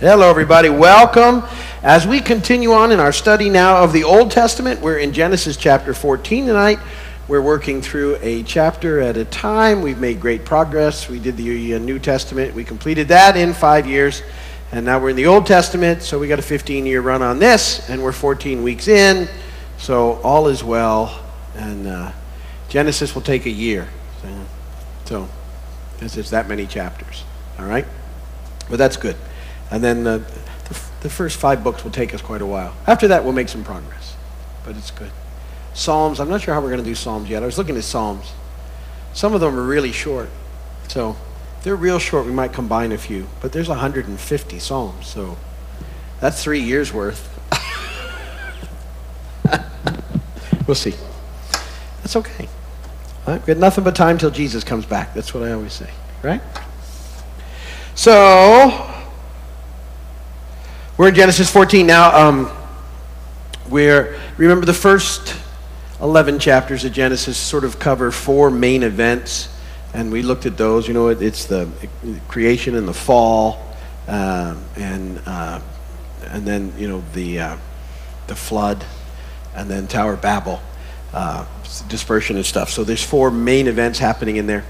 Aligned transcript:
Hello, 0.00 0.30
everybody. 0.30 0.68
Welcome. 0.68 1.42
As 1.82 2.06
we 2.06 2.20
continue 2.20 2.70
on 2.70 2.92
in 2.92 3.00
our 3.00 3.10
study 3.10 3.50
now 3.50 3.82
of 3.82 3.92
the 3.92 4.04
Old 4.04 4.30
Testament, 4.30 4.80
we're 4.80 4.98
in 4.98 5.12
Genesis 5.12 5.56
chapter 5.56 5.92
14 5.92 6.46
tonight. 6.46 6.78
We're 7.26 7.42
working 7.42 7.82
through 7.82 8.16
a 8.22 8.44
chapter 8.44 9.00
at 9.00 9.16
a 9.16 9.24
time. 9.24 9.82
We've 9.82 9.98
made 9.98 10.20
great 10.20 10.44
progress. 10.44 11.08
We 11.08 11.18
did 11.18 11.36
the 11.36 11.74
uh, 11.74 11.78
New 11.80 11.98
Testament. 11.98 12.54
We 12.54 12.62
completed 12.62 13.08
that 13.08 13.36
in 13.36 13.52
five 13.52 13.88
years. 13.88 14.22
And 14.70 14.86
now 14.86 15.00
we're 15.00 15.10
in 15.10 15.16
the 15.16 15.26
Old 15.26 15.46
Testament, 15.46 16.04
so 16.04 16.16
we 16.16 16.28
got 16.28 16.38
a 16.38 16.42
15 16.42 16.86
year 16.86 17.00
run 17.00 17.20
on 17.20 17.40
this, 17.40 17.90
and 17.90 18.00
we're 18.00 18.12
14 18.12 18.62
weeks 18.62 18.86
in. 18.86 19.28
So 19.78 20.20
all 20.22 20.46
is 20.46 20.62
well. 20.62 21.24
And 21.56 21.88
uh, 21.88 22.12
Genesis 22.68 23.16
will 23.16 23.22
take 23.22 23.46
a 23.46 23.50
year. 23.50 23.88
So, 25.06 25.28
because 25.94 26.14
there's 26.14 26.30
that 26.30 26.48
many 26.48 26.68
chapters. 26.68 27.24
All 27.58 27.66
right? 27.66 27.86
But 28.70 28.76
that's 28.76 28.96
good. 28.96 29.16
And 29.70 29.82
then 29.84 30.06
uh, 30.06 30.18
the, 30.18 30.80
the 31.02 31.10
first 31.10 31.38
five 31.38 31.62
books 31.62 31.84
will 31.84 31.90
take 31.90 32.14
us 32.14 32.22
quite 32.22 32.42
a 32.42 32.46
while. 32.46 32.74
After 32.86 33.08
that, 33.08 33.24
we'll 33.24 33.32
make 33.32 33.48
some 33.48 33.64
progress. 33.64 34.16
But 34.64 34.76
it's 34.76 34.90
good. 34.90 35.10
Psalms, 35.74 36.18
I'm 36.20 36.28
not 36.28 36.40
sure 36.40 36.54
how 36.54 36.60
we're 36.60 36.70
going 36.70 36.82
to 36.82 36.88
do 36.88 36.94
Psalms 36.94 37.28
yet. 37.28 37.42
I 37.42 37.46
was 37.46 37.58
looking 37.58 37.76
at 37.76 37.84
Psalms. 37.84 38.32
Some 39.12 39.34
of 39.34 39.40
them 39.40 39.58
are 39.58 39.62
really 39.62 39.92
short. 39.92 40.28
So 40.88 41.16
if 41.58 41.64
they're 41.64 41.76
real 41.76 41.98
short, 41.98 42.26
we 42.26 42.32
might 42.32 42.52
combine 42.52 42.92
a 42.92 42.98
few. 42.98 43.28
But 43.40 43.52
there's 43.52 43.68
150 43.68 44.58
Psalms, 44.58 45.06
so 45.06 45.36
that's 46.20 46.42
three 46.42 46.60
years 46.60 46.92
worth. 46.92 47.34
we'll 50.66 50.74
see. 50.74 50.94
That's 52.02 52.16
okay. 52.16 52.48
Right? 53.26 53.40
We 53.40 53.54
got 53.54 53.58
nothing 53.58 53.84
but 53.84 53.94
time 53.94 54.18
till 54.18 54.30
Jesus 54.30 54.64
comes 54.64 54.86
back. 54.86 55.14
That's 55.14 55.34
what 55.34 55.42
I 55.42 55.52
always 55.52 55.72
say, 55.74 55.90
right? 56.22 56.40
So, 57.94 58.97
we're 60.98 61.08
in 61.08 61.14
Genesis 61.14 61.48
14 61.48 61.86
now. 61.86 62.26
Um, 62.26 62.46
where 63.68 64.18
remember 64.36 64.66
the 64.66 64.74
first 64.74 65.36
11 66.00 66.40
chapters 66.40 66.84
of 66.84 66.92
Genesis 66.92 67.38
sort 67.38 67.62
of 67.62 67.78
cover 67.78 68.10
four 68.10 68.50
main 68.50 68.82
events, 68.82 69.48
and 69.94 70.10
we 70.10 70.22
looked 70.22 70.44
at 70.44 70.56
those. 70.56 70.88
You 70.88 70.94
know, 70.94 71.08
it, 71.08 71.22
it's 71.22 71.44
the 71.44 71.68
creation 72.26 72.74
and 72.74 72.88
the 72.88 72.94
fall, 72.94 73.64
uh, 74.08 74.56
and 74.74 75.22
uh, 75.24 75.60
and 76.30 76.44
then 76.44 76.72
you 76.76 76.88
know 76.88 77.04
the 77.14 77.38
uh, 77.38 77.56
the 78.26 78.34
flood, 78.34 78.84
and 79.54 79.70
then 79.70 79.86
Tower 79.86 80.16
Babel, 80.16 80.60
uh, 81.12 81.46
dispersion 81.88 82.34
and 82.34 82.44
stuff. 82.44 82.70
So 82.70 82.82
there's 82.82 83.04
four 83.04 83.30
main 83.30 83.68
events 83.68 84.00
happening 84.00 84.34
in 84.34 84.48
there, 84.48 84.64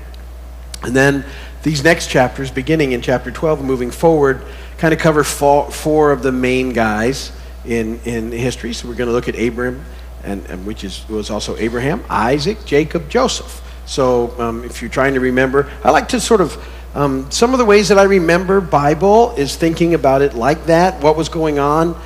and 0.83 0.95
then 0.95 1.25
these 1.63 1.83
next 1.83 2.11
chapters, 2.11 2.51
beginning 2.51 2.92
in 2.92 3.01
chapter 3.01 3.31
12 3.31 3.65
moving 3.65 3.91
forward, 3.91 4.42
kind 4.79 4.95
of 4.95 5.01
cover 5.01 5.25
four, 5.25 5.71
four 5.71 6.12
of 6.12 6.23
the 6.23 6.33
main 6.33 6.73
guys 6.73 7.33
in, 7.65 8.01
in 8.05 8.33
history. 8.33 8.73
So 8.73 8.89
we're 8.89 8.95
going 8.95 9.09
to 9.09 9.12
look 9.12 9.29
at 9.29 9.35
Abraham, 9.37 9.85
and, 10.25 10.47
and 10.47 10.65
which 10.65 10.85
is, 10.85 11.07
was 11.09 11.31
also 11.31 11.57
Abraham, 11.57 12.03
Isaac, 12.09 12.65
Jacob, 12.65 13.11
Joseph. 13.11 13.62
So 13.87 14.39
um, 14.39 14.65
if 14.65 14.81
you're 14.81 14.91
trying 14.91 15.15
to 15.15 15.20
remember, 15.20 15.70
I 15.83 15.91
like 15.91 16.09
to 16.09 16.20
sort 16.20 16.41
of, 16.41 16.57
um, 16.95 17.31
some 17.31 17.53
of 17.53 17.59
the 17.59 17.65
ways 17.65 17.89
that 17.89 17.98
I 17.98 18.05
remember 18.05 18.61
Bible 18.61 19.35
is 19.37 19.57
thinking 19.57 19.95
about 19.95 20.23
it 20.23 20.35
like 20.35 20.67
that, 20.67 21.03
what 21.03 21.17
was 21.17 21.29
going 21.29 21.59
on 21.59 22.01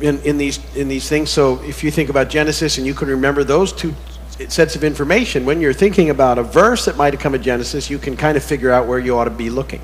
in, 0.00 0.20
in, 0.22 0.38
these, 0.38 0.58
in 0.74 0.88
these 0.88 1.08
things. 1.08 1.30
So 1.30 1.62
if 1.62 1.84
you 1.84 1.90
think 1.90 2.10
about 2.10 2.30
Genesis 2.30 2.78
and 2.78 2.86
you 2.86 2.94
can 2.94 3.08
remember 3.08 3.44
those 3.44 3.72
two 3.72 3.94
sets 4.48 4.74
of 4.76 4.84
information, 4.84 5.44
when 5.44 5.60
you're 5.60 5.72
thinking 5.72 6.10
about 6.10 6.38
a 6.38 6.42
verse 6.42 6.84
that 6.86 6.96
might 6.96 7.12
have 7.12 7.22
come 7.22 7.34
in 7.34 7.42
Genesis, 7.42 7.90
you 7.90 7.98
can 7.98 8.16
kind 8.16 8.36
of 8.36 8.42
figure 8.42 8.72
out 8.72 8.86
where 8.86 8.98
you 8.98 9.16
ought 9.16 9.24
to 9.24 9.30
be 9.30 9.50
looking. 9.50 9.82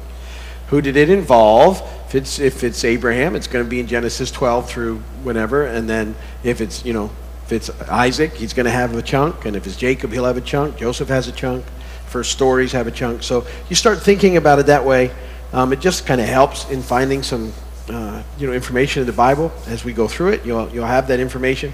Who 0.69 0.81
did 0.81 0.97
it 0.97 1.11
involve? 1.11 1.83
If 2.15 2.23
it's, 2.23 2.39
if 2.39 2.62
it's 2.62 2.84
Abraham, 2.84 3.34
it's 3.34 3.48
going 3.48 3.65
to 3.65 3.69
be 3.69 3.81
in 3.81 3.89
Genesis 3.89 4.31
12 4.31 4.70
through 4.70 4.98
whenever. 5.25 5.67
And 5.67 5.91
then 5.91 6.15
if 6.45 6.61
it's, 6.61 6.84
you 6.84 6.93
know, 6.93 7.11
if 7.45 7.51
it's 7.51 7.70
Isaac, 7.91 8.34
he's 8.34 8.53
going 8.53 8.67
to 8.67 8.70
have 8.70 8.95
a 8.95 9.03
chunk. 9.03 9.47
And 9.47 9.57
if 9.57 9.67
it's 9.67 9.77
Jacob, 9.77 10.13
he'll 10.13 10.27
have 10.27 10.36
a 10.36 10.41
chunk. 10.41 10.77
Joseph 10.77 11.08
has 11.08 11.27
a 11.27 11.33
chunk. 11.33 11.64
First 12.07 12.30
stories 12.30 12.70
have 12.70 12.86
a 12.86 12.92
chunk. 12.92 13.25
So 13.25 13.45
you 13.69 13.75
start 13.75 14.01
thinking 14.01 14.36
about 14.36 14.61
it 14.61 14.67
that 14.67 14.85
way. 14.85 15.11
Um, 15.52 15.73
it 15.73 15.80
just 15.80 16.07
kind 16.07 16.20
of 16.20 16.29
helps 16.29 16.70
in 16.70 16.83
finding 16.83 17.25
some, 17.25 17.52
uh, 17.89 18.23
you 18.39 18.46
know, 18.46 18.52
information 18.52 19.01
in 19.01 19.08
the 19.08 19.13
Bible 19.13 19.51
as 19.67 19.85
we 19.85 19.92
go 19.92 20.07
through 20.07 20.35
it. 20.35 20.46
You'll, 20.46 20.69
you'll 20.69 20.86
have 20.86 21.08
that 21.08 21.19
information 21.19 21.73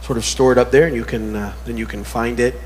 sort 0.00 0.18
of 0.18 0.24
stored 0.24 0.58
up 0.58 0.72
there, 0.72 0.88
and 0.88 0.96
you 0.96 1.04
can 1.04 1.36
uh, 1.36 1.54
then 1.64 1.76
you 1.76 1.86
can 1.86 2.02
find 2.02 2.40
it. 2.40 2.56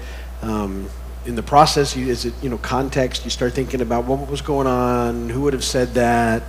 Um, 0.41 0.89
in 1.27 1.35
the 1.35 1.43
process, 1.43 1.97
you, 1.97 2.07
is 2.07 2.25
it 2.25 2.35
you 2.43 2.49
know 2.49 2.59
context? 2.59 3.25
You 3.25 3.31
start 3.31 3.53
thinking 3.53 3.81
about 3.81 4.05
what 4.05 4.31
was 4.31 4.41
going 4.41 4.67
on, 4.67 5.29
who 5.29 5.43
would 5.43 5.53
have 5.53 5.65
said 5.65 5.95
that. 5.95 6.43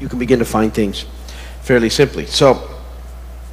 you 0.00 0.08
can 0.08 0.18
begin 0.18 0.38
to 0.38 0.44
find 0.44 0.72
things 0.72 1.04
fairly 1.62 1.90
simply. 1.90 2.26
So, 2.26 2.68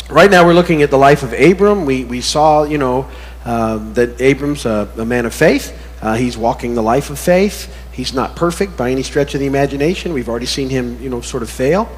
right 0.10 0.30
now 0.30 0.46
we're 0.46 0.54
looking 0.54 0.82
at 0.84 0.92
the 0.92 0.98
life 0.98 1.24
of 1.24 1.34
Abram. 1.34 1.86
We 1.86 2.06
we 2.06 2.22
saw 2.22 2.64
you 2.64 2.78
know 2.78 3.10
uh, 3.46 3.78
that 3.94 4.22
Abram's 4.22 4.66
a, 4.66 4.90
a, 4.98 5.06
man 5.06 5.26
of 5.26 5.34
faith. 5.34 5.78
Uh, 6.02 6.16
he's 6.16 6.38
walking 6.38 6.76
the 6.76 6.84
life 6.84 7.10
of 7.10 7.18
faith. 7.18 7.76
He's 7.92 8.14
not 8.14 8.36
perfect 8.36 8.78
by 8.78 8.92
any 8.92 9.04
stretch 9.04 9.34
of 9.34 9.40
the 9.40 9.48
imagination. 9.48 10.14
We've 10.14 10.30
already 10.30 10.46
seen 10.46 10.70
him 10.70 11.02
you 11.02 11.10
know 11.10 11.22
sort 11.22 11.44
of 11.44 11.50
fail 11.50 11.90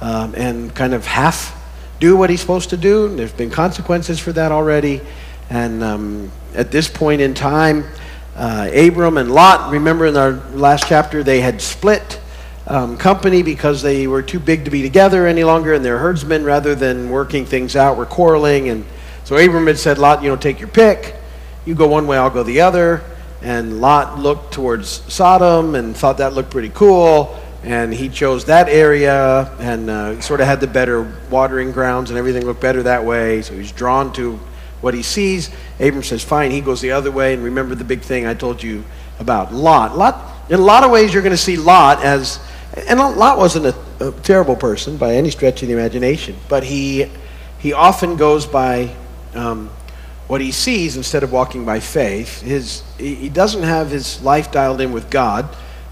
um, 0.00 0.34
and 0.36 0.74
kind 0.74 0.94
of 0.94 1.06
half 1.06 1.60
do 2.00 2.16
what 2.16 2.30
he's 2.30 2.40
supposed 2.40 2.70
to 2.70 2.76
do. 2.76 3.14
There's 3.16 3.32
been 3.32 3.50
consequences 3.50 4.20
for 4.20 4.32
that 4.32 4.52
already. 4.52 5.00
And 5.50 5.82
um, 5.82 6.32
at 6.54 6.70
this 6.70 6.88
point 6.88 7.20
in 7.20 7.34
time, 7.34 7.84
uh, 8.36 8.68
Abram 8.74 9.16
and 9.18 9.30
Lot, 9.30 9.70
remember 9.70 10.06
in 10.06 10.16
our 10.16 10.32
last 10.52 10.86
chapter, 10.88 11.22
they 11.22 11.40
had 11.40 11.60
split 11.60 12.20
um, 12.66 12.96
company 12.96 13.42
because 13.42 13.82
they 13.82 14.06
were 14.06 14.22
too 14.22 14.40
big 14.40 14.64
to 14.64 14.70
be 14.70 14.82
together 14.82 15.26
any 15.26 15.44
longer, 15.44 15.74
and 15.74 15.84
their 15.84 15.98
herdsmen, 15.98 16.44
rather 16.44 16.74
than 16.74 17.10
working 17.10 17.44
things 17.44 17.76
out, 17.76 17.96
were 17.96 18.06
quarreling. 18.06 18.68
And 18.70 18.84
so 19.24 19.36
Abram 19.36 19.66
had 19.66 19.78
said, 19.78 19.98
Lot, 19.98 20.22
you 20.22 20.28
know, 20.28 20.36
take 20.36 20.58
your 20.58 20.68
pick. 20.68 21.14
You 21.64 21.74
go 21.74 21.86
one 21.86 22.06
way, 22.06 22.18
I'll 22.18 22.30
go 22.30 22.42
the 22.42 22.60
other. 22.60 23.02
And 23.42 23.80
Lot 23.80 24.18
looked 24.18 24.52
towards 24.52 24.88
Sodom 25.12 25.74
and 25.74 25.96
thought 25.96 26.18
that 26.18 26.32
looked 26.32 26.50
pretty 26.50 26.70
cool. 26.70 27.38
And 27.62 27.94
he 27.94 28.08
chose 28.08 28.46
that 28.46 28.68
area 28.68 29.50
and 29.58 29.88
uh, 29.88 30.20
sort 30.20 30.40
of 30.40 30.46
had 30.46 30.60
the 30.60 30.66
better 30.66 31.10
watering 31.30 31.72
grounds, 31.72 32.10
and 32.10 32.18
everything 32.18 32.44
looked 32.44 32.60
better 32.60 32.82
that 32.82 33.04
way. 33.04 33.42
So 33.42 33.54
he's 33.54 33.72
drawn 33.72 34.12
to 34.14 34.38
what 34.84 34.94
he 34.94 35.02
sees. 35.02 35.50
Abram 35.80 36.02
says, 36.02 36.22
fine. 36.22 36.50
He 36.50 36.60
goes 36.60 36.80
the 36.80 36.92
other 36.92 37.10
way. 37.10 37.34
And 37.34 37.42
remember 37.42 37.74
the 37.74 37.84
big 37.84 38.02
thing 38.02 38.26
I 38.26 38.34
told 38.34 38.62
you 38.62 38.84
about 39.18 39.52
Lot. 39.52 39.96
Lot 39.96 40.34
in 40.50 40.60
a 40.60 40.62
lot 40.62 40.84
of 40.84 40.90
ways, 40.90 41.14
you're 41.14 41.22
going 41.22 41.32
to 41.32 41.38
see 41.38 41.56
Lot 41.56 42.04
as, 42.04 42.38
and 42.86 42.98
Lot 42.98 43.38
wasn't 43.38 43.66
a, 43.66 44.08
a, 44.08 44.12
terrible 44.12 44.56
person 44.56 44.98
by 44.98 45.14
any 45.14 45.30
stretch 45.30 45.62
of 45.62 45.68
the 45.68 45.74
imagination, 45.74 46.36
but 46.48 46.62
he, 46.64 47.10
he 47.58 47.72
often 47.72 48.16
goes 48.16 48.46
by 48.46 48.94
um, 49.34 49.70
what 50.26 50.42
he 50.42 50.52
sees 50.52 50.98
instead 50.98 51.22
of 51.22 51.32
walking 51.32 51.64
by 51.64 51.80
faith. 51.80 52.42
His, 52.42 52.82
he 52.98 53.30
doesn't 53.30 53.62
have 53.62 53.88
his 53.88 54.20
life 54.20 54.52
dialed 54.52 54.82
in 54.82 54.92
with 54.92 55.08
God, 55.08 55.48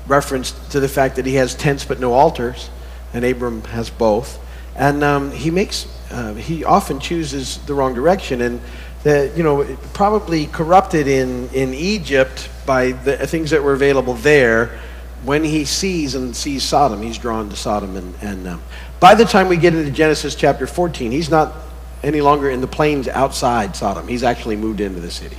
reference 0.06 0.50
to 0.69 0.81
the 0.81 0.88
fact 0.88 1.16
that 1.16 1.25
he 1.25 1.36
has 1.36 1.54
tents 1.54 1.86
but 1.86 1.98
no 1.98 2.12
altars, 2.12 2.69
and 3.14 3.25
Abram 3.25 3.64
has 3.64 3.88
both. 3.88 4.38
And 4.76 5.02
um, 5.04 5.31
he 5.31 5.50
makes, 5.50 5.86
uh, 6.10 6.34
he 6.34 6.64
often 6.64 6.98
chooses 7.00 7.58
the 7.58 7.75
wrong 7.75 7.94
direction. 7.94 8.41
And 8.41 8.60
that 9.04 9.36
you 9.36 9.42
know 9.42 9.64
probably 9.92 10.46
corrupted 10.46 11.08
in 11.08 11.48
in 11.50 11.74
Egypt 11.74 12.48
by 12.66 12.92
the 12.92 13.26
things 13.26 13.50
that 13.50 13.62
were 13.62 13.72
available 13.72 14.14
there. 14.14 14.78
When 15.24 15.44
he 15.44 15.64
sees 15.64 16.16
and 16.16 16.34
sees 16.34 16.64
Sodom, 16.64 17.00
he's 17.00 17.18
drawn 17.18 17.48
to 17.50 17.56
Sodom, 17.56 17.96
and 17.96 18.14
and 18.22 18.48
um, 18.48 18.62
by 19.00 19.14
the 19.14 19.24
time 19.24 19.48
we 19.48 19.56
get 19.56 19.74
into 19.74 19.90
Genesis 19.90 20.34
chapter 20.34 20.66
14, 20.66 21.12
he's 21.12 21.30
not 21.30 21.54
any 22.02 22.20
longer 22.20 22.50
in 22.50 22.60
the 22.60 22.66
plains 22.66 23.06
outside 23.06 23.76
Sodom. 23.76 24.08
He's 24.08 24.24
actually 24.24 24.56
moved 24.56 24.80
into 24.80 25.00
the 25.00 25.10
city, 25.10 25.38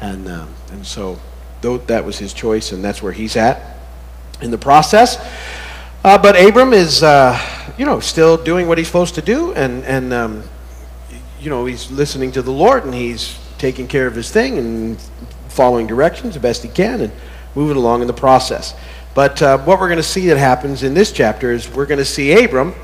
and 0.00 0.28
um, 0.28 0.48
and 0.70 0.86
so 0.86 1.18
though 1.60 1.78
that 1.78 2.04
was 2.04 2.18
his 2.18 2.32
choice, 2.32 2.72
and 2.72 2.84
that's 2.84 3.02
where 3.02 3.12
he's 3.12 3.36
at 3.36 3.76
in 4.40 4.50
the 4.50 4.58
process. 4.58 5.18
Uh, 6.04 6.18
but 6.18 6.34
Abram 6.34 6.72
is, 6.72 7.02
uh, 7.02 7.38
you 7.78 7.86
know, 7.86 8.00
still 8.00 8.36
doing 8.36 8.66
what 8.66 8.76
he's 8.76 8.88
supposed 8.88 9.14
to 9.14 9.22
do, 9.22 9.52
and 9.52 9.84
and 9.84 10.12
um, 10.12 10.42
you 11.42 11.50
know, 11.50 11.64
he's 11.66 11.90
listening 11.90 12.30
to 12.32 12.42
the 12.42 12.52
Lord 12.52 12.84
and 12.84 12.94
he's 12.94 13.36
taking 13.58 13.88
care 13.88 14.06
of 14.06 14.14
his 14.14 14.30
thing 14.30 14.58
and 14.58 15.00
following 15.48 15.88
directions 15.88 16.34
the 16.34 16.40
best 16.40 16.62
he 16.62 16.68
can 16.68 17.00
and 17.00 17.12
moving 17.56 17.76
along 17.76 18.00
in 18.00 18.06
the 18.06 18.12
process. 18.12 18.74
But 19.14 19.42
uh, 19.42 19.58
what 19.58 19.80
we're 19.80 19.88
going 19.88 19.98
to 19.98 20.04
see 20.04 20.28
that 20.28 20.38
happens 20.38 20.84
in 20.84 20.94
this 20.94 21.10
chapter 21.10 21.50
is 21.50 21.68
we're 21.68 21.86
going 21.86 21.98
to 21.98 22.04
see 22.04 22.44
Abram, 22.44 22.74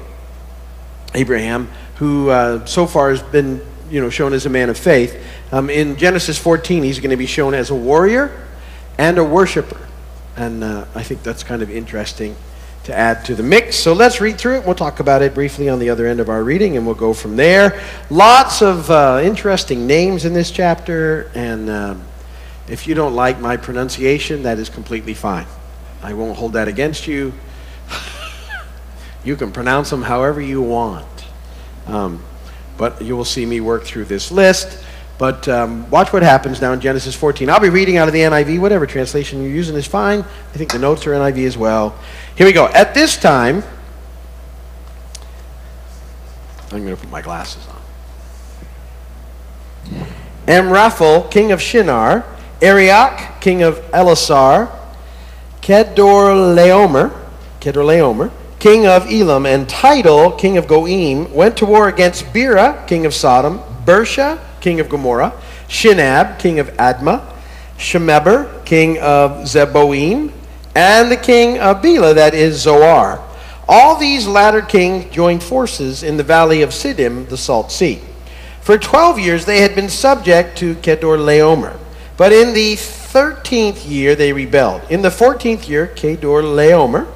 Abraham, 1.14 1.70
who 1.96 2.30
uh, 2.30 2.66
so 2.66 2.86
far 2.86 3.10
has 3.10 3.22
been 3.22 3.64
you 3.90 4.00
know 4.00 4.10
shown 4.10 4.32
as 4.32 4.44
a 4.44 4.50
man 4.50 4.70
of 4.70 4.76
faith. 4.76 5.24
Um, 5.52 5.70
in 5.70 5.96
Genesis 5.96 6.36
14, 6.36 6.82
he's 6.82 6.98
going 6.98 7.10
to 7.10 7.16
be 7.16 7.26
shown 7.26 7.54
as 7.54 7.70
a 7.70 7.74
warrior 7.74 8.46
and 8.98 9.16
a 9.18 9.24
worshiper, 9.24 9.88
and 10.36 10.62
uh, 10.62 10.84
I 10.94 11.02
think 11.02 11.22
that's 11.22 11.44
kind 11.44 11.62
of 11.62 11.70
interesting 11.70 12.36
to 12.88 12.96
add 12.96 13.22
to 13.22 13.34
the 13.34 13.42
mix. 13.42 13.76
So 13.76 13.92
let's 13.92 14.18
read 14.18 14.38
through 14.38 14.56
it. 14.56 14.64
We'll 14.64 14.74
talk 14.74 14.98
about 14.98 15.20
it 15.20 15.34
briefly 15.34 15.68
on 15.68 15.78
the 15.78 15.90
other 15.90 16.06
end 16.06 16.20
of 16.20 16.30
our 16.30 16.42
reading, 16.42 16.78
and 16.78 16.86
we'll 16.86 16.94
go 16.94 17.12
from 17.12 17.36
there. 17.36 17.82
Lots 18.08 18.62
of 18.62 18.90
uh, 18.90 19.20
interesting 19.22 19.86
names 19.86 20.24
in 20.24 20.32
this 20.32 20.50
chapter, 20.50 21.30
and 21.34 21.68
um, 21.68 22.02
if 22.66 22.86
you 22.86 22.94
don't 22.94 23.14
like 23.14 23.40
my 23.40 23.58
pronunciation, 23.58 24.44
that 24.44 24.58
is 24.58 24.70
completely 24.70 25.12
fine. 25.12 25.46
I 26.02 26.14
won't 26.14 26.38
hold 26.38 26.54
that 26.54 26.66
against 26.66 27.06
you. 27.06 27.34
You 29.22 29.36
can 29.36 29.52
pronounce 29.52 29.90
them 29.90 30.00
however 30.00 30.40
you 30.40 30.62
want. 30.62 31.06
Um, 31.86 32.24
but 32.78 33.02
you 33.02 33.18
will 33.18 33.26
see 33.26 33.44
me 33.44 33.60
work 33.60 33.84
through 33.84 34.06
this 34.06 34.32
list. 34.32 34.82
But 35.18 35.48
um, 35.48 35.90
watch 35.90 36.12
what 36.12 36.22
happens 36.22 36.60
now 36.60 36.72
in 36.72 36.80
Genesis 36.80 37.16
14. 37.16 37.50
I'll 37.50 37.58
be 37.58 37.70
reading 37.70 37.96
out 37.96 38.06
of 38.06 38.14
the 38.14 38.20
NIV, 38.20 38.60
whatever 38.60 38.86
translation 38.86 39.42
you're 39.42 39.50
using 39.50 39.74
is 39.74 39.86
fine. 39.86 40.20
I 40.20 40.56
think 40.56 40.70
the 40.70 40.78
notes 40.78 41.06
are 41.08 41.10
NIV 41.10 41.44
as 41.44 41.58
well. 41.58 41.98
Here 42.36 42.46
we 42.46 42.52
go. 42.52 42.66
At 42.68 42.94
this 42.94 43.16
time, 43.16 43.64
I'm 46.70 46.84
going 46.84 46.94
to 46.94 46.96
put 46.96 47.10
my 47.10 47.20
glasses 47.20 47.66
on. 47.66 47.78
Amraphel, 50.46 51.24
king 51.30 51.50
of 51.50 51.60
Shinar, 51.60 52.24
Arioch, 52.62 53.40
king 53.40 53.64
of 53.64 53.78
Ellasar, 53.90 54.70
Kedorlaomer, 55.60 57.12
Kedorlaomer, 57.60 58.30
king 58.60 58.86
of 58.86 59.10
Elam, 59.10 59.46
and 59.46 59.68
Tidal, 59.68 60.32
king 60.32 60.56
of 60.56 60.68
Goyim, 60.68 61.32
went 61.34 61.56
to 61.56 61.66
war 61.66 61.88
against 61.88 62.32
Bera, 62.32 62.84
king 62.86 63.04
of 63.04 63.14
Sodom, 63.14 63.58
Birsha, 63.84 64.38
king 64.60 64.80
of 64.80 64.88
Gomorrah, 64.88 65.32
Shinab, 65.68 66.38
king 66.38 66.58
of 66.58 66.68
Admah, 66.74 67.24
Shemeber, 67.76 68.64
king 68.64 68.98
of 68.98 69.44
Zeboyim, 69.44 70.32
and 70.74 71.10
the 71.10 71.16
king 71.16 71.58
of 71.58 71.82
Bela, 71.82 72.14
that 72.14 72.34
is 72.34 72.60
Zoar. 72.60 73.24
All 73.68 73.96
these 73.96 74.26
latter 74.26 74.62
kings 74.62 75.12
joined 75.12 75.42
forces 75.42 76.02
in 76.02 76.16
the 76.16 76.22
valley 76.22 76.62
of 76.62 76.70
Siddim, 76.70 77.28
the 77.28 77.36
Salt 77.36 77.70
Sea. 77.70 78.00
For 78.60 78.78
twelve 78.78 79.18
years 79.18 79.44
they 79.44 79.60
had 79.60 79.74
been 79.74 79.88
subject 79.88 80.58
to 80.58 80.74
Kedorlaomer. 80.76 81.78
But 82.16 82.32
in 82.32 82.54
the 82.54 82.76
thirteenth 82.76 83.86
year 83.86 84.14
they 84.14 84.32
rebelled. 84.32 84.82
In 84.90 85.02
the 85.02 85.10
fourteenth 85.10 85.68
year, 85.68 85.86
Kedorlaomer 85.94 87.06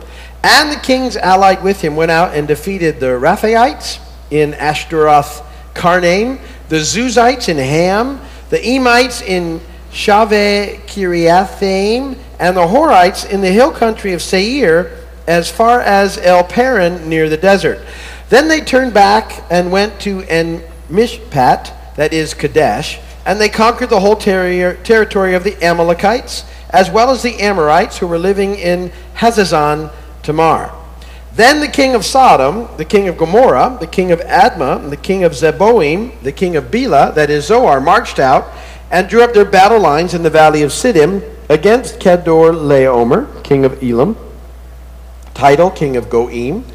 and 0.42 0.72
the 0.72 0.80
kings 0.80 1.16
allied 1.16 1.62
with 1.62 1.80
him 1.80 1.96
went 1.96 2.10
out 2.10 2.34
and 2.34 2.48
defeated 2.48 3.00
the 3.00 3.06
Rephaites 3.18 3.98
in 4.30 4.52
Ashteroth 4.52 5.44
Karnaim, 5.74 6.40
the 6.72 6.78
Zuzites 6.78 7.50
in 7.50 7.58
Ham, 7.58 8.18
the 8.48 8.56
Emites 8.56 9.20
in 9.20 9.60
Shaveh 9.90 10.80
Kiriathaim, 10.86 12.16
and 12.40 12.56
the 12.56 12.66
Horites 12.66 13.28
in 13.28 13.42
the 13.42 13.50
hill 13.50 13.70
country 13.70 14.14
of 14.14 14.22
Seir 14.22 14.90
as 15.26 15.50
far 15.50 15.82
as 15.82 16.16
El 16.16 16.44
Paran 16.44 17.10
near 17.10 17.28
the 17.28 17.36
desert. 17.36 17.78
Then 18.30 18.48
they 18.48 18.62
turned 18.62 18.94
back 18.94 19.44
and 19.50 19.70
went 19.70 20.00
to 20.00 20.22
En 20.22 20.62
Mishpat, 20.88 21.74
that 21.96 22.14
is 22.14 22.32
Kadesh, 22.32 22.98
and 23.26 23.38
they 23.38 23.50
conquered 23.50 23.90
the 23.90 24.00
whole 24.00 24.16
ter- 24.16 24.76
territory 24.76 25.34
of 25.34 25.44
the 25.44 25.62
Amalekites, 25.62 26.46
as 26.70 26.90
well 26.90 27.10
as 27.10 27.22
the 27.22 27.38
Amorites 27.38 27.98
who 27.98 28.06
were 28.06 28.18
living 28.18 28.54
in 28.54 28.90
Hazezon 29.16 29.92
Tamar. 30.22 30.72
Then 31.34 31.60
the 31.60 31.68
king 31.68 31.94
of 31.94 32.04
Sodom, 32.04 32.68
the 32.76 32.84
king 32.84 33.08
of 33.08 33.16
Gomorrah, 33.16 33.78
the 33.80 33.86
king 33.86 34.12
of 34.12 34.20
Admah, 34.20 34.90
the 34.90 34.98
king 34.98 35.24
of 35.24 35.32
Zeboyim, 35.32 36.20
the 36.22 36.32
king 36.32 36.56
of 36.56 36.70
Bela, 36.70 37.12
that 37.14 37.30
is 37.30 37.46
Zoar, 37.46 37.80
marched 37.80 38.18
out 38.18 38.52
and 38.90 39.08
drew 39.08 39.22
up 39.22 39.32
their 39.32 39.46
battle 39.46 39.80
lines 39.80 40.12
in 40.12 40.22
the 40.22 40.30
valley 40.30 40.60
of 40.60 40.70
Siddim 40.70 41.22
against 41.48 41.98
Kedorlaomer, 41.98 43.42
king 43.42 43.64
of 43.64 43.82
Elam, 43.82 44.14
Tidal, 45.32 45.70
king 45.70 45.96
of 45.96 46.10
Goyim, 46.10 46.66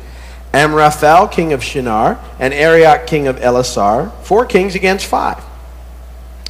Amraphel, 0.54 1.27
king 1.27 1.54
of 1.54 1.63
Shinar, 1.63 2.19
and 2.39 2.51
Arioch, 2.51 3.06
king 3.06 3.27
of 3.27 3.36
Ellasar, 3.38 4.12
four 4.24 4.48
kings 4.48 4.74
against 4.74 5.06
five. 5.06 5.44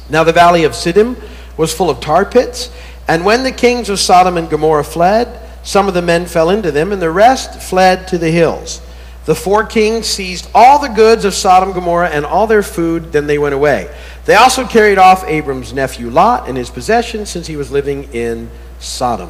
Now 0.08 0.24
the 0.24 0.32
valley 0.32 0.64
of 0.64 0.72
Siddim 0.72 1.22
was 1.58 1.74
full 1.74 1.90
of 1.90 2.00
tar 2.00 2.24
pits, 2.24 2.70
and 3.06 3.26
when 3.26 3.42
the 3.42 3.52
kings 3.52 3.90
of 3.90 3.98
Sodom 3.98 4.38
and 4.38 4.48
Gomorrah 4.48 4.84
fled, 4.84 5.47
some 5.68 5.86
of 5.86 5.92
the 5.92 6.00
men 6.00 6.24
fell 6.24 6.48
into 6.48 6.72
them, 6.72 6.92
and 6.92 7.02
the 7.02 7.10
rest 7.10 7.60
fled 7.60 8.08
to 8.08 8.16
the 8.16 8.30
hills. 8.30 8.80
The 9.26 9.34
four 9.34 9.64
kings 9.64 10.06
seized 10.06 10.48
all 10.54 10.78
the 10.78 10.88
goods 10.88 11.26
of 11.26 11.34
Sodom 11.34 11.68
and 11.68 11.74
Gomorrah 11.74 12.08
and 12.08 12.24
all 12.24 12.46
their 12.46 12.62
food, 12.62 13.12
then 13.12 13.26
they 13.26 13.36
went 13.36 13.54
away. 13.54 13.94
They 14.24 14.34
also 14.34 14.66
carried 14.66 14.96
off 14.96 15.28
Abram's 15.28 15.74
nephew 15.74 16.08
Lot 16.08 16.48
and 16.48 16.56
his 16.56 16.70
possessions, 16.70 17.28
since 17.28 17.46
he 17.46 17.56
was 17.56 17.70
living 17.70 18.04
in 18.14 18.50
Sodom. 18.78 19.28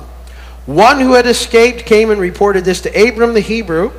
One 0.64 1.00
who 1.00 1.14
had 1.14 1.26
escaped 1.26 1.86
came 1.86 2.08
and 2.12 2.20
reported 2.20 2.64
this 2.64 2.82
to 2.82 3.08
Abram 3.08 3.34
the 3.34 3.40
Hebrew. 3.40 3.90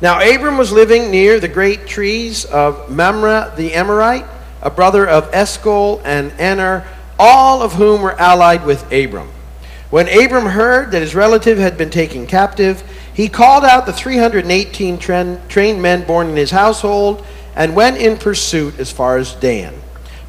Now 0.00 0.20
Abram 0.20 0.58
was 0.58 0.70
living 0.70 1.10
near 1.10 1.40
the 1.40 1.48
great 1.48 1.88
trees 1.88 2.44
of 2.44 2.88
Mamre 2.88 3.52
the 3.56 3.74
Amorite, 3.74 4.26
a 4.62 4.70
brother 4.70 5.08
of 5.08 5.28
Eshkol 5.32 6.02
and 6.04 6.30
Aner, 6.38 6.86
all 7.18 7.62
of 7.62 7.72
whom 7.72 8.00
were 8.00 8.12
allied 8.12 8.64
with 8.64 8.80
Abram. 8.92 9.28
When 9.90 10.08
Abram 10.08 10.46
heard 10.46 10.92
that 10.92 11.02
his 11.02 11.16
relative 11.16 11.58
had 11.58 11.76
been 11.76 11.90
taken 11.90 12.26
captive, 12.26 12.82
he 13.12 13.28
called 13.28 13.64
out 13.64 13.86
the 13.86 13.92
318 13.92 14.98
trained 14.98 15.82
men 15.82 16.06
born 16.06 16.28
in 16.28 16.36
his 16.36 16.52
household 16.52 17.26
and 17.56 17.74
went 17.74 17.96
in 17.96 18.16
pursuit 18.16 18.78
as 18.78 18.92
far 18.92 19.18
as 19.18 19.34
Dan. 19.34 19.74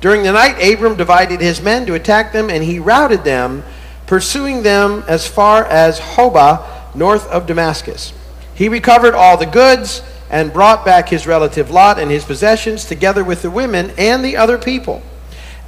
During 0.01 0.23
the 0.23 0.31
night, 0.31 0.59
Abram 0.59 0.95
divided 0.95 1.41
his 1.41 1.61
men 1.61 1.85
to 1.85 1.93
attack 1.93 2.33
them, 2.33 2.49
and 2.49 2.63
he 2.63 2.79
routed 2.79 3.23
them 3.23 3.63
pursuing 4.07 4.63
them 4.63 5.03
as 5.07 5.27
far 5.27 5.63
as 5.65 5.99
Hobah, 5.99 6.95
north 6.95 7.27
of 7.27 7.45
Damascus. 7.45 8.11
He 8.55 8.67
recovered 8.67 9.13
all 9.13 9.37
the 9.37 9.45
goods 9.45 10.01
and 10.29 10.51
brought 10.51 10.83
back 10.83 11.09
his 11.09 11.27
relative 11.27 11.69
Lot 11.69 11.99
and 11.99 12.09
his 12.09 12.25
possessions, 12.25 12.83
together 12.83 13.23
with 13.23 13.43
the 13.43 13.51
women 13.51 13.91
and 13.95 14.25
the 14.25 14.37
other 14.37 14.57
people. 14.57 15.03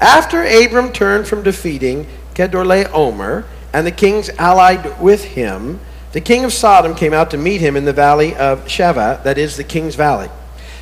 After 0.01 0.44
Abram 0.44 0.92
turned 0.92 1.28
from 1.28 1.44
defeating 1.44 2.07
Kedorlaomer 2.34 3.45
and 3.74 3.86
the 3.86 3.92
kings 3.92 4.30
allied 4.38 5.02
with 5.02 5.24
him, 5.24 5.80
the 6.14 6.22
king 6.22 6.46
of 6.46 6.54
Sodom 6.54 6.94
came 6.94 7.14
out 7.14 7.31
to 7.31 7.38
meet 7.38 7.60
him 7.60 7.75
in 7.75 7.86
the 7.86 7.94
valley 7.94 8.36
of 8.36 8.66
Shaveh, 8.66 9.24
that 9.24 9.38
is 9.40 9.58
the 9.58 9.64
king's 9.64 9.96
valley. 9.96 10.30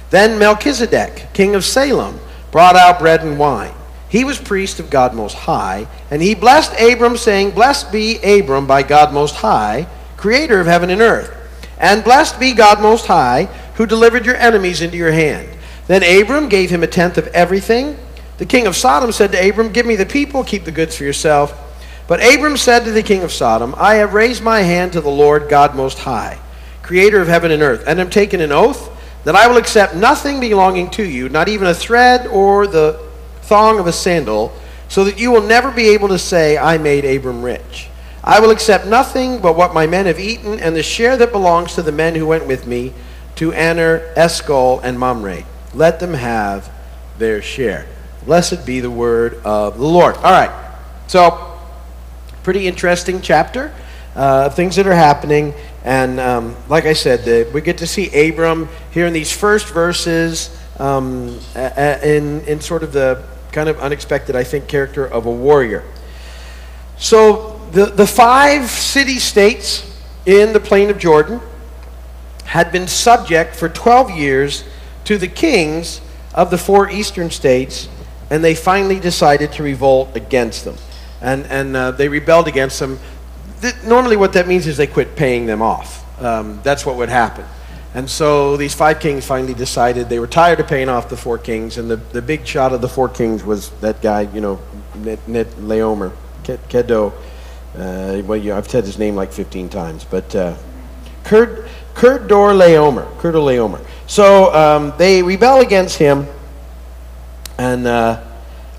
Then 0.10 0.38
Melchizedek, 0.38 1.30
king 1.34 1.56
of 1.56 1.64
Salem, 1.64 2.20
brought 2.52 2.76
out 2.76 3.00
bread 3.00 3.24
and 3.24 3.40
wine. 3.40 3.74
He 4.10 4.26
was 4.26 4.38
priest 4.38 4.82
of 4.82 4.90
God 4.90 5.16
Most 5.16 5.36
High, 5.36 5.88
and 6.12 6.22
he 6.22 6.36
blessed 6.36 6.78
Abram, 6.78 7.16
saying, 7.16 7.52
Blessed 7.52 7.94
be 7.94 8.18
Abram 8.18 8.68
by 8.68 8.84
God 8.84 9.14
Most 9.14 9.36
High, 9.36 9.88
creator 10.18 10.60
of 10.60 10.68
heaven 10.68 10.90
and 10.90 11.00
earth. 11.00 11.34
And 11.78 12.04
blessed 12.04 12.38
be 12.38 12.54
God 12.54 12.82
Most 12.82 13.06
High, 13.06 13.46
who 13.76 13.86
delivered 13.86 14.26
your 14.26 14.36
enemies 14.36 14.82
into 14.82 14.98
your 14.98 15.14
hand. 15.14 15.48
Then 15.88 16.04
Abram 16.04 16.50
gave 16.50 16.70
him 16.70 16.84
a 16.84 16.88
tenth 16.88 17.18
of 17.18 17.28
everything. 17.28 17.98
The 18.38 18.46
king 18.46 18.68
of 18.68 18.76
Sodom 18.76 19.14
said 19.14 19.32
to 19.32 19.50
Abram, 19.50 19.72
Give 19.72 19.86
me 19.86 19.96
the 19.96 20.06
people, 20.06 20.44
keep 20.44 20.66
the 20.66 20.72
goods 20.72 20.98
for 20.98 21.06
yourself. 21.06 21.61
But 22.12 22.20
Abram 22.22 22.58
said 22.58 22.84
to 22.84 22.92
the 22.92 23.04
king 23.04 23.24
of 23.24 23.32
Sodom, 23.32 23.74
I 23.78 23.96
have 23.96 24.14
raised 24.14 24.44
my 24.44 24.64
hand 24.64 24.92
to 24.92 25.00
the 25.00 25.10
Lord 25.10 25.48
God 25.48 25.76
Most 25.76 25.98
High, 25.98 26.40
creator 26.84 27.22
of 27.22 27.30
heaven 27.30 27.52
and 27.52 27.64
earth, 27.64 27.86
and 27.88 28.02
am 28.02 28.10
taken 28.10 28.42
an 28.42 28.52
oath 28.52 28.92
that 29.24 29.34
I 29.34 29.48
will 29.48 29.56
accept 29.56 29.96
nothing 29.96 30.42
belonging 30.42 30.90
to 30.90 31.06
you, 31.06 31.30
not 31.30 31.48
even 31.48 31.68
a 31.70 31.74
thread 31.74 32.28
or 32.28 32.68
the 32.68 33.00
thong 33.44 33.80
of 33.80 33.88
a 33.88 33.94
sandal, 33.94 34.52
so 34.90 35.06
that 35.06 35.22
you 35.22 35.32
will 35.32 35.42
never 35.42 35.72
be 35.72 35.88
able 35.88 36.10
to 36.10 36.20
say, 36.20 36.58
I 36.58 36.78
made 36.78 37.06
Abram 37.06 37.42
rich. 37.42 37.88
I 38.26 38.42
will 38.42 38.52
accept 38.52 38.86
nothing 38.86 39.40
but 39.40 39.56
what 39.56 39.74
my 39.74 39.88
men 39.88 40.06
have 40.06 40.20
eaten, 40.20 40.60
and 40.60 40.76
the 40.76 40.84
share 40.84 41.16
that 41.16 41.32
belongs 41.32 41.76
to 41.76 41.82
the 41.82 41.94
men 41.94 42.16
who 42.16 42.28
went 42.28 42.46
with 42.46 42.68
me 42.68 42.92
to 43.36 43.54
Aner, 43.54 44.14
Eshkol, 44.18 44.82
and 44.84 45.00
Mamre. 45.00 45.46
Let 45.74 46.02
them 46.02 46.16
have 46.16 46.70
their 47.18 47.42
share. 47.42 47.88
Blessed 48.26 48.66
be 48.66 48.82
the 48.82 48.92
word 48.92 49.36
of 49.46 49.78
the 49.78 49.88
Lord. 49.88 50.18
All 50.18 50.24
right. 50.24 50.52
So, 51.08 51.51
pretty 52.44 52.68
interesting 52.68 53.22
chapter. 53.22 53.74
Uh, 54.16 54.50
things 54.50 54.76
that 54.76 54.86
are 54.86 54.94
happening. 54.94 55.54
And 55.86 56.20
um, 56.20 56.56
like 56.68 56.86
I 56.86 56.94
said, 56.94 57.24
the, 57.24 57.50
we 57.54 57.62
get 57.62 57.78
to 57.78 57.88
see 57.88 58.30
Abram 58.30 58.68
here 58.92 59.08
in 59.08 59.14
these 59.14 59.32
first 59.32 59.70
verses 59.70 60.58
um, 60.80 61.40
in, 61.56 62.42
in 62.42 62.60
sort 62.60 62.84
of 62.84 62.92
the 62.92 63.24
kind 63.54 63.70
of 63.70 63.80
unexpected, 63.80 64.36
I 64.36 64.44
think, 64.44 64.68
character 64.68 65.06
of 65.06 65.26
a 65.26 65.32
warrior. 65.32 65.84
So 66.98 67.60
the, 67.72 67.86
the 67.86 68.06
five 68.06 68.70
city 68.70 69.18
states 69.18 69.88
in 70.26 70.52
the 70.52 70.60
plain 70.60 70.90
of 70.90 70.98
Jordan 70.98 71.40
had 72.46 72.72
been 72.72 72.88
subject 72.88 73.56
for 73.56 73.70
12 73.70 74.12
years 74.12 74.66
to 75.06 75.18
the 75.18 75.28
kings 75.28 76.02
of 76.34 76.52
the 76.52 76.58
four 76.58 76.90
eastern 76.90 77.30
states, 77.32 77.88
and 78.30 78.44
they 78.44 78.56
finally 78.56 79.00
decided 79.00 79.54
to 79.54 79.64
revolt 79.64 80.16
against 80.16 80.66
them. 80.66 80.76
And, 81.22 81.46
and 81.48 81.76
uh, 81.76 81.92
they 81.92 82.08
rebelled 82.10 82.48
against 82.48 82.80
them. 82.80 83.00
Th- 83.62 83.76
normally, 83.84 84.18
what 84.18 84.34
that 84.34 84.48
means 84.48 84.68
is 84.68 84.78
they 84.78 84.88
quit 84.88 85.16
paying 85.16 85.46
them 85.46 85.62
off. 85.62 86.00
Um, 86.22 86.60
that's 86.64 86.86
what 86.86 86.96
would 86.98 87.10
happen. 87.10 87.46
And 87.94 88.10
so 88.10 88.56
these 88.56 88.74
five 88.74 89.00
kings 89.00 89.26
finally 89.26 89.54
decided 89.54 90.08
they 90.08 90.20
were 90.20 90.28
tired 90.28 90.60
of 90.62 90.68
paying 90.68 90.88
off 90.88 91.10
the 91.10 91.18
four 91.18 91.38
kings, 91.38 91.78
and 91.78 91.92
the, 91.92 91.98
the 91.98 92.22
big 92.22 92.46
shot 92.48 92.72
of 92.72 92.82
the 92.82 92.88
four 92.88 93.10
kings 93.10 93.44
was 93.44 93.70
that 93.82 94.02
guy, 94.02 94.22
you 94.22 94.40
know, 94.40 94.62
Net, 94.96 95.28
Net 95.28 95.48
Laomer, 95.58 96.14
Kedo. 96.44 97.12
Uh, 97.76 98.22
well, 98.26 98.38
you, 98.38 98.54
I've 98.54 98.70
said 98.70 98.86
his 98.86 98.98
name 98.98 99.16
like 99.16 99.34
15 99.34 99.68
times, 99.70 100.06
but 100.06 100.34
uh, 100.36 100.56
Kurd, 101.26 101.68
Kurdor 101.94 102.58
Laomer, 102.58 103.12
Kurdor 103.18 103.44
Laomer. 103.44 103.86
So 104.08 104.54
um, 104.54 104.94
they 104.98 105.22
rebel 105.22 105.60
against 105.60 105.98
him, 105.98 106.28
and 107.58 107.86
uh, 107.88 108.22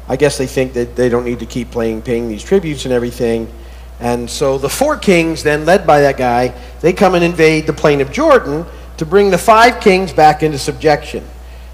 I 0.09 0.17
guess 0.17 0.39
they 0.39 0.47
think 0.47 0.73
that 0.75 0.97
they 0.97 1.09
don't 1.09 1.25
need 1.25 1.39
to 1.41 1.47
keep 1.47 1.71
playing, 1.71 2.03
paying 2.03 2.29
these 2.29 2.43
tributes 2.43 2.85
and 2.85 2.93
everything. 2.93 3.53
And 4.01 4.29
so 4.29 4.59
the 4.59 4.69
four 4.69 4.97
kings, 4.97 5.43
then 5.43 5.65
led 5.65 5.87
by 5.87 6.01
that 6.01 6.17
guy, 6.17 6.55
they 6.81 6.93
come 6.93 7.15
and 7.15 7.23
invade 7.23 7.67
the 7.67 7.73
plain 7.73 8.01
of 8.01 8.11
Jordan 8.11 8.67
to 8.97 9.07
bring 9.07 9.31
the 9.31 9.39
five 9.39 9.81
kings 9.81 10.13
back 10.13 10.43
into 10.43 10.59
subjection. 10.59 11.25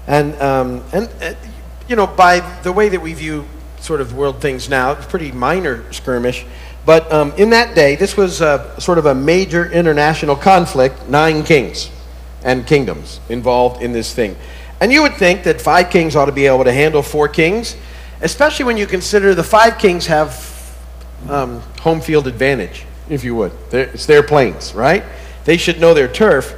And, 0.07 0.39
um, 0.41 0.83
and 0.93 1.09
uh, 1.21 1.33
you 1.87 1.95
know, 1.95 2.07
by 2.07 2.39
the 2.61 2.71
way 2.71 2.89
that 2.89 2.99
we 2.99 3.13
view 3.13 3.45
sort 3.79 4.01
of 4.01 4.13
world 4.13 4.41
things 4.41 4.69
now, 4.69 4.91
it's 4.91 5.05
pretty 5.05 5.31
minor 5.31 5.91
skirmish. 5.91 6.45
But 6.85 7.11
um, 7.11 7.33
in 7.37 7.49
that 7.51 7.75
day, 7.75 7.95
this 7.95 8.15
was 8.15 8.41
uh, 8.41 8.79
sort 8.79 8.97
of 8.97 9.05
a 9.05 9.15
major 9.15 9.71
international 9.71 10.35
conflict, 10.35 11.07
nine 11.09 11.43
kings 11.43 11.89
and 12.43 12.65
kingdoms 12.65 13.19
involved 13.29 13.81
in 13.81 13.91
this 13.91 14.13
thing. 14.13 14.35
And 14.81 14.91
you 14.91 15.01
would 15.01 15.15
think 15.15 15.43
that 15.43 15.61
five 15.61 15.89
kings 15.89 16.15
ought 16.15 16.25
to 16.25 16.31
be 16.31 16.45
able 16.45 16.63
to 16.63 16.71
handle 16.71 17.01
four 17.01 17.27
kings, 17.27 17.75
especially 18.21 18.65
when 18.65 18.77
you 18.77 18.87
consider 18.87 19.33
the 19.35 19.43
five 19.43 19.77
kings 19.77 20.05
have 20.07 20.77
um, 21.29 21.61
home 21.81 22.01
field 22.01 22.27
advantage, 22.27 22.85
if 23.09 23.23
you 23.23 23.35
would. 23.35 23.51
They're, 23.69 23.85
it's 23.89 24.05
their 24.05 24.23
plains, 24.23 24.73
right? 24.73 25.03
They 25.45 25.57
should 25.57 25.79
know 25.79 25.93
their 25.93 26.07
turf. 26.07 26.55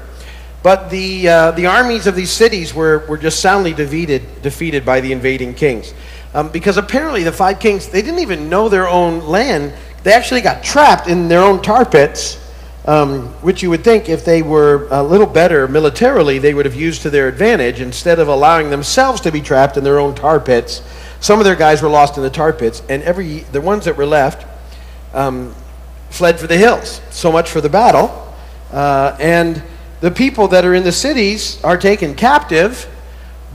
But 0.64 0.90
the, 0.90 1.28
uh, 1.28 1.52
the 1.52 1.66
armies 1.66 2.06
of 2.06 2.16
these 2.16 2.32
cities 2.32 2.74
were, 2.74 3.06
were 3.08 3.18
just 3.18 3.40
soundly 3.40 3.74
defeated, 3.74 4.42
defeated 4.42 4.86
by 4.86 5.02
the 5.02 5.12
invading 5.12 5.56
kings. 5.56 5.94
Um, 6.34 6.50
because 6.50 6.78
apparently 6.78 7.24
the 7.24 7.32
five 7.32 7.60
kings, 7.60 7.90
they 7.90 8.02
didn't 8.02 8.20
even 8.20 8.50
know 8.50 8.70
their 8.70 8.88
own 8.88 9.22
land. 9.22 9.74
They 10.04 10.14
actually 10.14 10.42
got 10.42 10.64
trapped 10.64 11.08
in 11.08 11.28
their 11.28 11.42
own 11.42 11.62
tar 11.62 11.84
pits 11.84 12.42
um, 12.86 13.28
which 13.44 13.62
you 13.62 13.70
would 13.70 13.84
think 13.84 14.10
if 14.10 14.26
they 14.26 14.42
were 14.42 14.88
a 14.90 15.04
little 15.04 15.28
better 15.28 15.68
militarily, 15.68 16.40
they 16.40 16.54
would 16.54 16.66
have 16.66 16.76
used 16.76 17.04
to 17.04 17.10
their 17.10 17.28
advantage 17.28 17.80
instead 17.80 18.20
of 18.20 18.28
allowing 18.28 18.70
themselves 18.70 19.22
to 19.22 19.32
be 19.32 19.42
trapped 19.42 19.78
in 19.78 19.84
their 19.84 20.00
own 20.00 20.16
tar 20.16 20.40
pits. 20.40 20.82
Some 21.22 21.40
of 21.40 21.46
their 21.46 21.56
guys 21.56 21.82
were 21.82 21.90
lost 21.90 22.18
in 22.18 22.24
the 22.24 22.30
tar 22.30 22.52
pits, 22.52 22.82
and 22.90 23.02
every 23.04 23.40
the 23.52 23.62
ones 23.62 23.86
that 23.86 23.96
were 23.96 24.06
left 24.06 24.46
um, 25.14 25.56
fled 26.10 26.40
for 26.40 26.48
the 26.48 26.58
hills. 26.58 27.00
So 27.12 27.32
much 27.32 27.50
for 27.50 27.62
the 27.62 27.70
battle. 27.70 28.28
Uh, 28.72 29.16
and 29.20 29.62
the 30.00 30.12
people 30.12 30.48
that 30.50 30.66
are 30.66 30.74
in 30.74 30.84
the 30.84 30.92
cities 30.92 31.64
are 31.64 31.78
taken 31.78 32.16
captive 32.16 32.88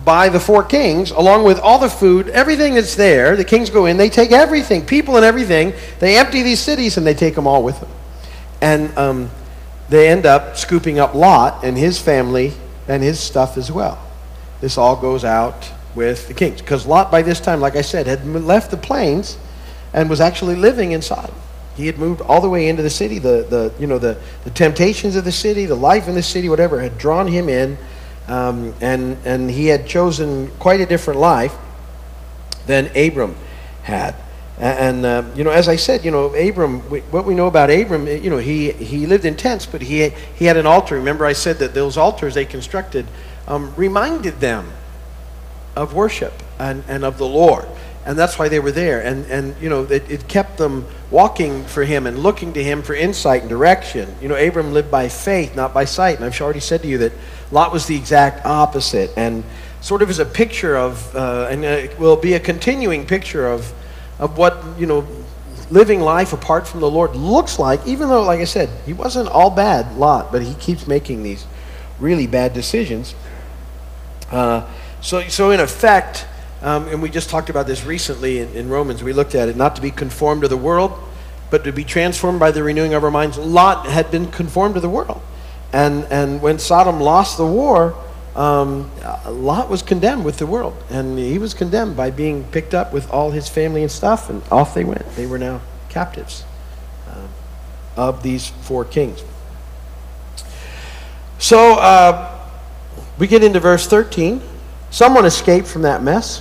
by 0.05 0.29
the 0.29 0.39
four 0.39 0.63
kings, 0.63 1.11
along 1.11 1.43
with 1.43 1.59
all 1.59 1.81
the 1.81 1.91
food, 1.91 2.29
everything 2.29 2.75
that's 2.75 2.95
there. 2.95 3.35
The 3.35 3.45
kings 3.45 3.71
go 3.71 3.87
in, 3.87 3.97
they 3.97 4.11
take 4.11 4.31
everything, 4.31 4.87
people 4.87 5.17
and 5.17 5.25
everything. 5.25 5.73
They 5.99 6.17
empty 6.17 6.43
these 6.43 6.61
cities 6.61 6.97
and 6.97 7.05
they 7.05 7.15
take 7.15 7.35
them 7.35 7.49
all 7.49 7.65
with 7.65 7.81
them. 7.81 7.91
And 8.61 8.97
um, 8.97 9.31
they 9.89 10.09
end 10.09 10.25
up 10.25 10.57
scooping 10.57 11.01
up 11.01 11.15
Lot 11.15 11.65
and 11.65 11.77
his 11.77 12.01
family 12.01 12.53
and 12.87 13.03
his 13.03 13.19
stuff 13.19 13.57
as 13.57 13.73
well. 13.73 14.01
This 14.61 14.79
all 14.79 14.95
goes 14.95 15.25
out 15.25 15.73
with 15.97 16.29
the 16.29 16.35
kings. 16.35 16.61
Because 16.61 16.87
Lot, 16.87 17.11
by 17.11 17.23
this 17.23 17.41
time, 17.41 17.61
like 17.61 17.75
I 17.75 17.83
said, 17.83 18.07
had 18.07 18.25
left 18.27 18.71
the 18.71 18.77
plains 18.77 19.39
and 19.93 20.09
was 20.09 20.21
actually 20.21 20.55
living 20.55 20.93
in 20.93 21.03
Sodom. 21.03 21.35
He 21.75 21.87
had 21.87 21.99
moved 21.99 22.21
all 22.21 22.41
the 22.41 22.49
way 22.49 22.69
into 22.69 22.83
the 22.83 22.91
city. 22.91 23.19
The, 23.19 23.47
the, 23.49 23.73
you 23.79 23.87
know, 23.87 23.99
the, 23.99 24.19
the 24.45 24.51
temptations 24.51 25.17
of 25.17 25.25
the 25.25 25.33
city, 25.33 25.67
the 25.67 25.75
life 25.75 26.07
in 26.07 26.15
the 26.15 26.23
city, 26.23 26.49
whatever, 26.49 26.81
had 26.81 26.97
drawn 26.99 27.27
him 27.27 27.49
in. 27.49 27.77
Um, 28.29 28.75
and, 28.81 29.17
and 29.25 29.51
he 29.51 29.67
had 29.67 29.87
chosen 29.87 30.51
quite 30.59 30.81
a 30.81 30.87
different 30.87 31.21
life 31.21 31.55
than 32.67 32.87
Abram 32.97 33.37
had. 33.83 34.15
And, 34.59 35.05
uh, 35.05 35.23
you 35.35 35.45
know, 35.45 35.51
as 35.51 35.69
I 35.69 35.77
said, 35.77 36.03
you 36.03 36.11
know, 36.11 36.35
Abram, 36.35 36.89
we, 36.89 37.01
what 37.01 37.27
we 37.27 37.35
know 37.35 37.47
about 37.47 37.71
Abram, 37.71 38.07
you 38.07 38.31
know, 38.31 38.39
he, 38.39 38.73
he 38.73 39.07
lived 39.07 39.27
in 39.27 39.37
tents, 39.37 39.67
but 39.67 39.83
he, 39.83 40.09
he 40.35 40.47
had 40.47 40.57
an 40.57 40.67
altar. 40.67 40.97
Remember, 40.97 41.27
I 41.27 41.35
said 41.35 41.59
that 41.59 41.75
those 41.75 41.99
altars 41.99 42.35
they 42.35 42.47
constructed 42.47 43.07
um, 43.47 43.75
reminded 43.77 44.41
them 44.41 44.73
of 45.77 45.95
worship 45.95 46.33
and, 46.59 46.83
and 46.89 47.05
of 47.05 47.19
the 47.19 47.27
Lord. 47.27 47.67
And 48.05 48.17
that's 48.17 48.39
why 48.39 48.49
they 48.49 48.61
were 48.61 48.71
there. 48.71 49.01
And, 49.01 49.27
and 49.27 49.55
you 49.61 49.69
know, 49.69 49.83
it, 49.83 50.09
it 50.11 50.29
kept 50.29 50.59
them 50.59 50.87
walking 51.11 51.65
for 51.65 51.85
him 51.85 52.07
and 52.07 52.21
looking 52.21 52.53
to 52.53 52.63
him 52.63 52.83
for 52.83 52.95
insight 52.95 53.41
and 53.43 53.51
direction. 53.51 54.15
You 54.23 54.29
know, 54.29 54.37
Abram 54.37 54.73
lived 54.73 54.91
by 54.91 55.09
faith, 55.09 55.57
not 55.57 55.75
by 55.75 55.85
sight. 55.85 56.17
And 56.17 56.25
I've 56.25 56.41
already 56.41 56.61
said 56.61 56.83
to 56.83 56.89
you 56.89 56.99
that 56.99 57.13
Lot 57.51 57.73
was 57.73 57.87
the 57.87 57.97
exact 57.97 58.47
opposite. 58.47 59.11
And 59.17 59.43
sort 59.81 60.03
of 60.03 60.11
as 60.11 60.21
a 60.21 60.25
picture 60.25 60.77
of, 60.77 61.15
uh, 61.17 61.49
and 61.51 61.65
it 61.65 61.99
will 61.99 62.17
be 62.17 62.35
a 62.35 62.41
continuing 62.41 63.07
picture 63.07 63.47
of, 63.47 63.73
of 64.21 64.39
what, 64.39 64.63
you 64.79 64.87
know, 64.87 65.07
living 65.71 66.01
life 66.01 66.33
apart 66.33 66.67
from 66.67 66.81
the 66.81 66.91
Lord 66.91 67.17
looks 67.17 67.59
like, 67.59 67.85
even 67.87 68.09
though, 68.09 68.23
like 68.23 68.41
I 68.41 68.45
said, 68.45 68.69
he 68.87 68.93
wasn't 68.93 69.29
all 69.29 69.51
bad, 69.51 69.97
Lot, 69.97 70.31
but 70.31 70.43
he 70.43 70.55
keeps 70.55 70.87
making 70.87 71.25
these 71.25 71.45
really 71.99 72.29
bad 72.29 72.55
decisions. 72.55 73.15
Uh, 74.31 74.69
so, 75.07 75.29
so, 75.29 75.53
in 75.53 75.61
effect, 75.61 76.27
um, 76.63 76.89
and 76.89 77.01
we 77.01 77.09
just 77.09 77.31
talked 77.31 77.49
about 77.49 77.69
this 77.69 77.85
recently 77.85 78.41
in, 78.41 78.49
in 78.57 78.69
Romans, 78.69 79.05
we 79.05 79.13
looked 79.13 79.37
at 79.37 79.49
it, 79.49 79.57
not 79.57 79.77
to 79.77 79.81
be 79.81 79.93
conformed 79.93 80.43
to 80.43 80.49
the 80.49 80.57
world, 80.57 80.99
but 81.49 81.63
to 81.63 81.71
be 81.71 81.85
transformed 81.85 82.41
by 82.41 82.51
the 82.51 82.65
renewing 82.65 82.93
of 82.93 83.05
our 83.05 83.11
minds. 83.13 83.39
Lot 83.39 83.87
had 83.87 84.11
been 84.11 84.29
conformed 84.33 84.75
to 84.75 84.81
the 84.81 84.89
world. 84.89 85.23
And, 85.73 86.07
and 86.07 86.43
when 86.43 86.59
Sodom 86.59 86.99
lost 86.99 87.37
the 87.37 87.47
war, 87.47 87.95
um, 88.35 88.91
Lot 89.29 89.71
was 89.71 89.81
condemned 89.81 90.25
with 90.25 90.39
the 90.39 90.47
world, 90.47 90.77
and 90.91 91.17
he 91.17 91.39
was 91.39 91.55
condemned 91.55 91.97
by 91.97 92.11
being 92.11 92.43
picked 92.43 92.75
up 92.75 92.93
with 92.93 93.09
all 93.09 93.31
his 93.31 93.49
family 93.49 93.83
and 93.83 93.93
stuff, 93.93 94.29
and 94.29 94.43
off 94.51 94.75
they 94.75 94.83
went. 94.83 95.09
They 95.15 95.27
were 95.27 95.39
now 95.39 95.61
captives 95.89 96.43
uh, 97.09 97.29
of 97.97 98.25
these 98.25 98.49
four 98.49 98.85
kings. 98.85 99.23
So 101.39 101.75
uh, 101.75 102.41
we 103.21 103.29
get 103.29 103.45
into 103.45 103.61
verse 103.61 103.87
13. 103.87 104.43
Someone 104.97 105.27
escaped 105.27 105.67
from 105.67 105.83
that 105.83 106.03
mess. 106.03 106.41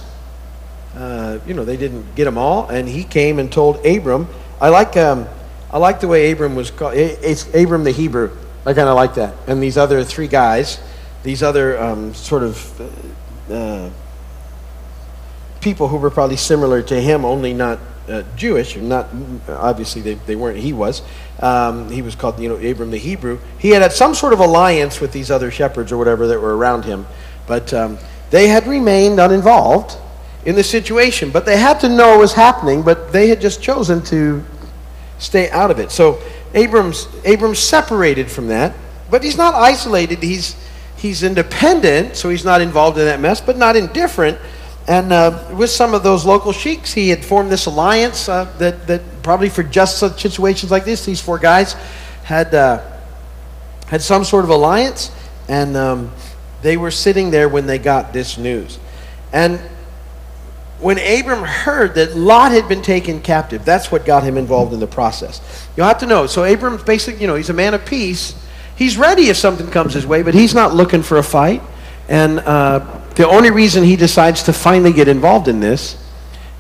Uh, 0.96 1.40
you 1.46 1.54
know, 1.54 1.66
they 1.66 1.76
didn't 1.76 2.16
get 2.16 2.24
them 2.24 2.38
all, 2.38 2.70
and 2.70 2.88
he 2.88 3.04
came 3.04 3.38
and 3.38 3.52
told 3.52 3.86
Abram. 3.86 4.30
I 4.62 4.70
like, 4.70 4.96
um, 4.96 5.28
I 5.70 5.78
like 5.78 6.00
the 6.00 6.08
way 6.08 6.32
Abram 6.32 6.56
was 6.56 6.72
called. 6.72 6.94
It's 6.96 7.54
Abram 7.54 7.84
the 7.84 7.92
Hebrew. 7.92 8.32
I 8.66 8.74
kind 8.74 8.88
of 8.88 8.96
like 8.96 9.16
that. 9.16 9.36
And 9.48 9.62
these 9.62 9.78
other 9.78 10.06
three 10.06 10.30
guys 10.30 10.80
these 11.26 11.42
other 11.42 11.78
um, 11.82 12.14
sort 12.14 12.44
of 12.44 13.52
uh, 13.52 13.90
people 15.60 15.88
who 15.88 15.98
were 15.98 16.12
probably 16.12 16.38
similar 16.38 16.84
to 16.84 17.02
him, 17.02 17.26
only 17.26 17.52
not 17.52 17.80
uh, 18.08 18.22
Jewish, 18.36 18.78
not 18.78 19.08
obviously 19.50 20.04
they, 20.04 20.14
they 20.14 20.36
weren't. 20.36 20.60
He 20.60 20.72
was. 20.72 21.02
Um, 21.40 21.90
he 21.90 22.04
was 22.04 22.14
called, 22.14 22.40
you 22.40 22.48
know, 22.48 22.56
Abram 22.56 22.92
the 22.92 23.00
Hebrew. 23.00 23.40
He 23.58 23.72
had 23.72 23.82
had 23.82 23.92
some 23.92 24.14
sort 24.14 24.34
of 24.34 24.40
alliance 24.40 25.02
with 25.02 25.12
these 25.12 25.32
other 25.32 25.50
shepherds 25.50 25.92
or 25.92 25.98
whatever 25.98 26.28
that 26.28 26.40
were 26.40 26.56
around 26.56 26.86
him, 26.86 27.08
but 27.48 27.74
um, 27.74 27.98
they 28.32 28.48
had 28.48 28.68
remained 28.68 29.20
uninvolved 29.20 29.98
in 30.46 30.56
the 30.56 30.64
situation. 30.64 31.32
But 31.32 31.46
they 31.46 31.58
had 31.58 31.80
to 31.82 31.90
know 31.90 32.12
what 32.12 32.20
was 32.20 32.34
happening, 32.34 32.82
but 32.82 33.12
they 33.12 33.28
had 33.28 33.42
just 33.42 33.62
chosen 33.62 34.02
to 34.06 34.44
stay 35.20 35.50
out 35.50 35.72
of 35.72 35.80
it. 35.80 35.92
So 35.92 36.22
Abram's 36.54 37.08
Abram's 37.24 37.60
separated 37.60 38.30
from 38.30 38.48
that, 38.48 38.74
but 39.10 39.24
he's 39.24 39.38
not 39.38 39.54
isolated. 39.54 40.22
He's 40.22 40.56
he's 40.98 41.24
independent, 41.24 42.16
so 42.16 42.30
he's 42.30 42.46
not 42.46 42.62
involved 42.62 42.98
in 42.98 43.06
that 43.06 43.20
mess, 43.20 43.42
but 43.42 43.58
not 43.58 43.76
indifferent. 43.76 44.38
And 44.88 45.12
uh, 45.12 45.50
with 45.58 45.72
some 45.72 45.96
of 45.96 46.04
those 46.04 46.26
local 46.26 46.52
sheiks, 46.52 46.94
he 46.94 47.10
had 47.10 47.26
formed 47.26 47.52
this 47.52 47.66
alliance 47.66 48.30
uh, 48.30 48.46
that, 48.60 48.86
that 48.86 49.02
probably 49.24 49.50
for 49.50 49.64
just 49.64 49.98
such 49.98 50.22
situations 50.22 50.72
like 50.72 50.86
this, 50.86 51.06
these 51.06 51.20
four 51.20 51.40
guys 51.40 51.74
had, 52.24 52.54
uh, 52.54 52.84
had 53.88 54.04
some 54.04 54.24
sort 54.24 54.44
of 54.44 54.52
alliance. 54.52 55.12
And 55.48 55.76
um, 55.76 56.12
they 56.66 56.78
were 56.78 56.92
sitting 56.92 57.32
there 57.32 57.48
when 57.48 57.68
they 57.68 57.78
got 57.78 58.14
this 58.14 58.38
news. 58.38 58.80
And 59.32 59.60
when 60.80 60.98
Abram 60.98 61.44
heard 61.44 61.96
that 61.96 62.16
Lot 62.16 62.52
had 62.52 62.68
been 62.68 62.82
taken 62.82 63.22
captive, 63.22 63.64
that's 63.64 63.92
what 63.92 64.06
got 64.06 64.24
him 64.24 64.38
involved 64.38 64.74
in 64.74 64.80
the 64.80 64.88
process. 64.88 65.68
You'll 65.76 65.88
have 65.88 66.00
to 66.00 66.06
know. 66.06 66.28
So 66.28 66.44
Abram's 66.44 66.84
basically, 66.84 67.22
you 67.22 67.28
know, 67.28 67.36
he's 67.36 67.50
a 67.50 67.54
man 67.54 67.74
of 67.74 67.86
peace 67.86 68.36
He's 68.76 68.98
ready 68.98 69.30
if 69.30 69.38
something 69.38 69.70
comes 69.70 69.94
his 69.94 70.06
way, 70.06 70.22
but 70.22 70.34
he's 70.34 70.54
not 70.54 70.74
looking 70.74 71.02
for 71.02 71.18
a 71.18 71.24
fight. 71.24 71.62
And 72.10 72.40
uh, 72.40 73.02
the 73.16 73.28
only 73.28 73.50
reason 73.50 73.84
he 73.84 73.96
decides 73.96 74.44
to 74.44 74.54
finally 74.54 74.92
get 74.92 75.08
involved 75.08 75.48
in 75.48 75.60
this 75.60 75.98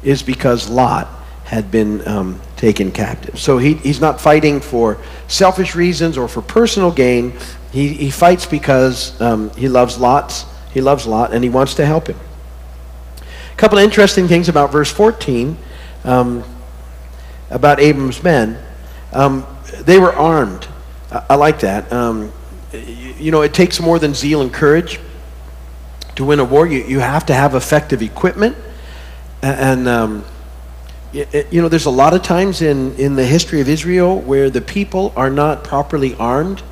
is 0.02 0.24
because 0.24 0.70
Lot 0.70 1.08
had 1.44 1.70
been 1.70 2.08
um, 2.08 2.42
taken 2.56 2.92
captive. 2.92 3.40
So 3.40 3.58
he, 3.58 3.74
he's 3.76 4.00
not 4.00 4.20
fighting 4.22 4.62
for 4.62 4.98
selfish 5.28 5.76
reasons 5.76 6.18
or 6.18 6.28
for 6.28 6.42
personal 6.42 6.90
gain. 6.90 7.34
He, 7.75 7.89
he 7.89 8.10
fights 8.10 8.46
because 8.46 9.20
um, 9.20 9.50
he 9.58 9.67
loves 9.67 9.98
Lot's. 9.98 10.46
He 10.74 10.79
loves 10.79 11.05
Lot 11.05 11.34
and 11.34 11.44
he 11.44 11.50
wants 11.50 11.74
to 11.74 11.86
help 11.86 12.08
him. 12.08 12.17
A 13.20 13.55
couple 13.58 13.77
of 13.77 13.84
interesting 13.84 14.29
things 14.29 14.48
about 14.48 14.72
verse 14.72 14.89
14 14.89 15.58
um, 16.05 16.46
about 17.50 17.82
Abram's 17.82 18.24
men. 18.24 18.58
Um, 19.12 19.46
they 19.82 20.00
were 20.00 20.13
armed. 20.13 20.65
I, 21.12 21.36
like 21.36 21.60
that. 21.60 21.91
Um, 21.91 22.32
you, 22.72 22.79
you, 23.20 23.32
know, 23.32 23.41
it 23.41 23.53
takes 23.53 23.82
more 23.82 24.00
than 24.00 24.13
zeal 24.13 24.41
and 24.41 24.53
courage 24.53 25.01
to 26.15 26.24
win 26.24 26.39
a 26.39 26.46
war. 26.46 26.65
You, 26.65 26.82
you 26.82 27.01
have 27.01 27.25
to 27.25 27.34
have 27.34 27.55
effective 27.55 28.01
equipment. 28.01 28.55
And, 29.41 29.89
um, 29.89 30.24
it, 31.12 31.51
you 31.51 31.62
know, 31.62 31.67
there's 31.67 31.88
a 31.88 31.89
lot 31.89 32.13
of 32.13 32.24
times 32.24 32.62
in, 32.62 32.96
in 32.96 33.17
the 33.17 33.25
history 33.25 33.60
of 33.60 33.67
Israel 33.67 34.22
where 34.22 34.50
the 34.50 34.62
people 34.62 35.12
are 35.17 35.29
not 35.29 35.65
properly 35.65 36.15
armed, 36.15 36.63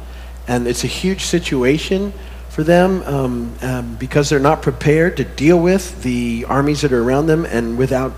and 0.48 0.68
it's 0.68 0.84
a 0.84 0.88
huge 0.88 1.22
situation 1.22 2.14
for 2.50 2.64
them 2.64 3.02
um, 3.04 3.54
um, 3.62 3.96
because 3.96 4.30
they're 4.30 4.40
not 4.40 4.62
prepared 4.62 5.18
to 5.18 5.24
deal 5.24 5.60
with 5.60 6.04
the 6.04 6.46
armies 6.48 6.82
that 6.82 6.92
are 6.92 7.02
around 7.02 7.28
them, 7.28 7.46
and 7.46 7.78
without 7.78 8.14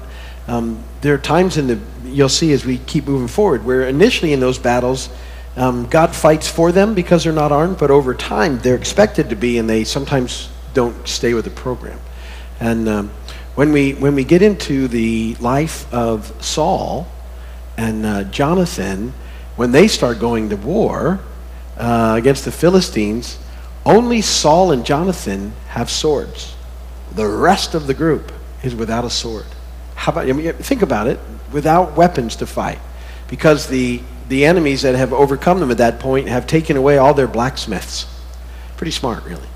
um, 0.48 0.78
there 1.02 1.14
are 1.14 1.22
times 1.22 1.58
in 1.58 1.68
the 1.68 1.80
you'll 2.06 2.30
see 2.30 2.54
as 2.54 2.66
we 2.66 2.78
keep 2.78 3.08
moving 3.08 3.28
forward 3.28 3.66
where 3.66 3.88
initially 3.88 4.34
in 4.34 4.40
those 4.40 4.60
battles 4.60 5.10
Um, 5.58 5.88
God 5.88 6.14
fights 6.14 6.50
for 6.50 6.74
them 6.74 6.94
because 6.96 7.24
they're 7.24 7.42
not 7.42 7.52
armed, 7.52 7.78
but 7.78 7.90
over 7.90 8.14
time 8.14 8.60
they're 8.60 8.76
expected 8.76 9.30
to 9.30 9.36
be, 9.36 9.58
and 9.58 9.70
they 9.70 9.86
sometimes 9.86 10.50
don't 10.74 11.08
stay 11.08 11.34
with 11.34 11.46
the 11.46 11.52
program. 11.64 11.98
And 12.60 12.90
um, 12.90 13.10
when 13.56 13.72
we 13.72 13.94
when 13.94 14.16
we 14.16 14.26
get 14.26 14.42
into 14.42 14.90
the 14.90 15.36
life 15.40 15.88
of 15.94 16.34
Saul 16.44 17.08
and 17.78 18.06
uh, 18.06 18.24
Jonathan, 18.32 19.14
when 19.56 19.72
they 19.72 19.88
start 19.88 20.20
going 20.20 20.50
to 20.50 20.58
war 20.58 21.20
uh, 21.78 22.16
against 22.18 22.46
the 22.46 22.52
Philistines, 22.52 23.38
only 23.86 24.22
Saul 24.22 24.72
and 24.72 24.86
Jonathan 24.86 25.54
have 25.68 25.90
swords. 25.90 26.56
The 27.14 27.28
rest 27.28 27.76
of 27.76 27.88
the 27.88 27.94
group 27.94 28.32
is 28.64 28.76
without 28.76 29.06
a 29.06 29.10
sword. 29.10 29.46
How 29.96 30.12
about 30.12 30.28
I 30.28 30.34
mean, 30.34 30.54
think 30.54 30.82
about 30.82 31.08
it? 31.08 31.20
Without 31.52 31.96
weapons 31.96 32.36
to 32.38 32.48
fight, 32.48 32.80
because 33.30 33.68
the 33.68 34.02
the 34.30 34.46
enemies 34.46 34.82
that 34.82 34.96
have 34.96 35.14
overcome 35.14 35.60
them 35.60 35.72
at 35.72 35.78
that 35.78 36.00
point 36.00 36.28
have 36.28 36.48
taken 36.48 36.78
away 36.78 36.98
all 36.98 37.14
their 37.14 37.28
blacksmiths. 37.28 38.08
Pretty 38.78 38.92
smart, 38.92 39.24
really. 39.24 39.48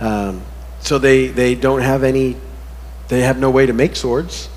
Um, 0.00 0.42
so 0.80 0.98
they, 0.98 1.28
they 1.28 1.54
don't 1.54 1.82
have 1.82 2.02
any, 2.02 2.36
they 3.08 3.20
have 3.20 3.38
no 3.38 3.50
way 3.50 3.66
to 3.66 3.72
make 3.72 3.96
swords. 3.96 4.48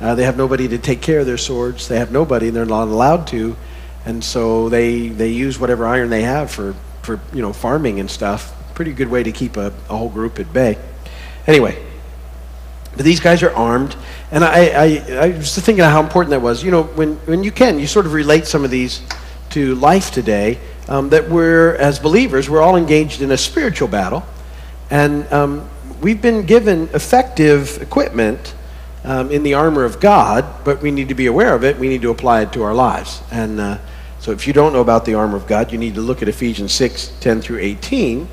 Uh, 0.00 0.14
they 0.14 0.22
have 0.22 0.36
nobody 0.36 0.68
to 0.68 0.78
take 0.78 1.02
care 1.02 1.18
of 1.20 1.26
their 1.26 1.38
swords. 1.38 1.88
They 1.88 1.98
have 1.98 2.12
nobody, 2.12 2.48
and 2.48 2.56
they're 2.56 2.64
not 2.64 2.88
allowed 2.88 3.26
to. 3.28 3.56
And 4.04 4.22
so 4.24 4.68
they, 4.68 5.08
they 5.08 5.30
use 5.30 5.58
whatever 5.58 5.86
iron 5.86 6.10
they 6.10 6.22
have 6.22 6.50
for, 6.50 6.74
for 7.02 7.20
you 7.32 7.42
know, 7.42 7.52
farming 7.52 8.00
and 8.00 8.10
stuff. 8.10 8.54
Pretty 8.74 8.92
good 8.92 9.08
way 9.08 9.22
to 9.22 9.32
keep 9.32 9.56
a, 9.56 9.72
a 9.88 9.96
whole 9.96 10.08
group 10.08 10.38
at 10.38 10.52
bay. 10.52 10.78
Anyway, 11.46 11.84
but 12.96 13.04
these 13.04 13.20
guys 13.20 13.42
are 13.42 13.54
armed. 13.54 13.96
And 14.30 14.44
I, 14.44 14.66
I, 14.68 14.86
I 15.26 15.28
was 15.36 15.54
thinking 15.58 15.84
how 15.84 16.02
important 16.02 16.30
that 16.30 16.42
was. 16.42 16.64
You 16.64 16.70
know, 16.70 16.82
when, 16.82 17.16
when 17.26 17.44
you 17.44 17.52
can, 17.52 17.78
you 17.78 17.86
sort 17.86 18.06
of 18.06 18.12
relate 18.12 18.46
some 18.46 18.64
of 18.64 18.70
these 18.70 19.02
to 19.50 19.74
life 19.76 20.10
today. 20.10 20.58
Um, 20.88 21.10
that 21.10 21.28
we're, 21.28 21.74
as 21.74 21.98
believers, 21.98 22.48
we're 22.48 22.62
all 22.62 22.76
engaged 22.76 23.20
in 23.20 23.30
a 23.30 23.36
spiritual 23.36 23.88
battle. 23.88 24.24
And 24.90 25.30
um, 25.30 25.68
we've 26.00 26.22
been 26.22 26.46
given 26.46 26.88
effective 26.94 27.82
equipment 27.82 28.54
um, 29.04 29.30
in 29.30 29.42
the 29.42 29.54
armor 29.54 29.84
of 29.84 30.00
God, 30.00 30.64
but 30.64 30.80
we 30.80 30.90
need 30.90 31.08
to 31.08 31.14
be 31.14 31.26
aware 31.26 31.54
of 31.54 31.62
it. 31.62 31.78
We 31.78 31.88
need 31.88 32.02
to 32.02 32.10
apply 32.10 32.42
it 32.42 32.52
to 32.54 32.62
our 32.62 32.74
lives. 32.74 33.22
And 33.30 33.60
uh, 33.60 33.78
so 34.28 34.32
if 34.32 34.46
you 34.46 34.52
don't 34.52 34.74
know 34.74 34.82
about 34.82 35.06
the 35.06 35.14
armor 35.14 35.38
of 35.38 35.46
God, 35.46 35.72
you 35.72 35.78
need 35.78 35.94
to 35.94 36.02
look 36.02 36.20
at 36.20 36.28
Ephesians 36.28 36.72
6 36.72 37.12
10 37.20 37.40
through 37.40 37.60
18 37.60 38.28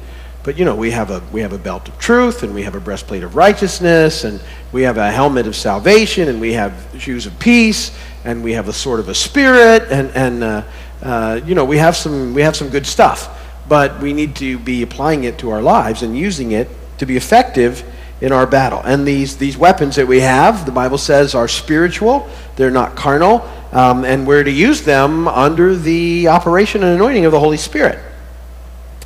but 0.45 0.59
you 0.59 0.63
know, 0.65 0.75
we 0.75 0.91
have 0.91 1.09
a 1.09 1.23
we 1.31 1.41
have 1.41 1.53
a 1.53 1.57
belt 1.57 1.87
of 1.87 1.97
truth, 1.97 2.43
and 2.43 2.53
we 2.53 2.61
have 2.61 2.75
a 2.75 2.79
breastplate 2.79 3.23
of 3.23 3.35
righteousness, 3.35 4.25
and 4.25 4.39
we 4.71 4.83
have 4.83 4.97
a 4.97 5.11
helmet 5.11 5.47
of 5.47 5.55
salvation, 5.55 6.29
and 6.29 6.39
we 6.39 6.53
have 6.53 6.87
shoes 6.99 7.25
of 7.25 7.37
peace, 7.39 7.97
and 8.23 8.43
we 8.43 8.51
have 8.51 8.67
a 8.67 8.73
sword 8.73 8.99
of 8.99 9.09
a 9.09 9.15
spirit, 9.15 9.87
and 9.89 10.11
and 10.11 10.43
uh, 10.43 10.63
uh, 11.01 11.41
you 11.47 11.55
know, 11.55 11.65
we 11.65 11.79
have 11.79 11.95
some 11.95 12.35
we 12.35 12.43
have 12.43 12.55
some 12.55 12.69
good 12.69 12.85
stuff. 12.85 13.41
But 13.67 13.99
we 13.99 14.13
need 14.13 14.35
to 14.35 14.59
be 14.59 14.83
applying 14.83 15.23
it 15.23 15.39
to 15.39 15.49
our 15.49 15.63
lives 15.63 16.03
and 16.03 16.15
using 16.15 16.51
it 16.51 16.69
to 16.99 17.07
be 17.07 17.17
effective 17.17 17.83
in 18.21 18.31
our 18.31 18.45
battle. 18.45 18.81
And 18.85 19.07
these 19.07 19.37
these 19.37 19.57
weapons 19.57 19.95
that 19.95 20.07
we 20.07 20.19
have, 20.19 20.67
the 20.67 20.71
Bible 20.71 20.99
says, 20.99 21.33
are 21.33 21.47
spiritual; 21.47 22.29
they're 22.55 22.69
not 22.69 22.95
carnal, 22.95 23.49
um, 23.75 24.03
and 24.03 24.25
we're 24.25 24.43
to 24.43 24.51
use 24.51 24.81
them 24.81 25.27
under 25.27 25.75
the 25.75 26.29
operation 26.29 26.83
and 26.83 26.95
anointing 26.95 27.25
of 27.25 27.31
the 27.31 27.39
Holy 27.39 27.57
Spirit. 27.57 27.99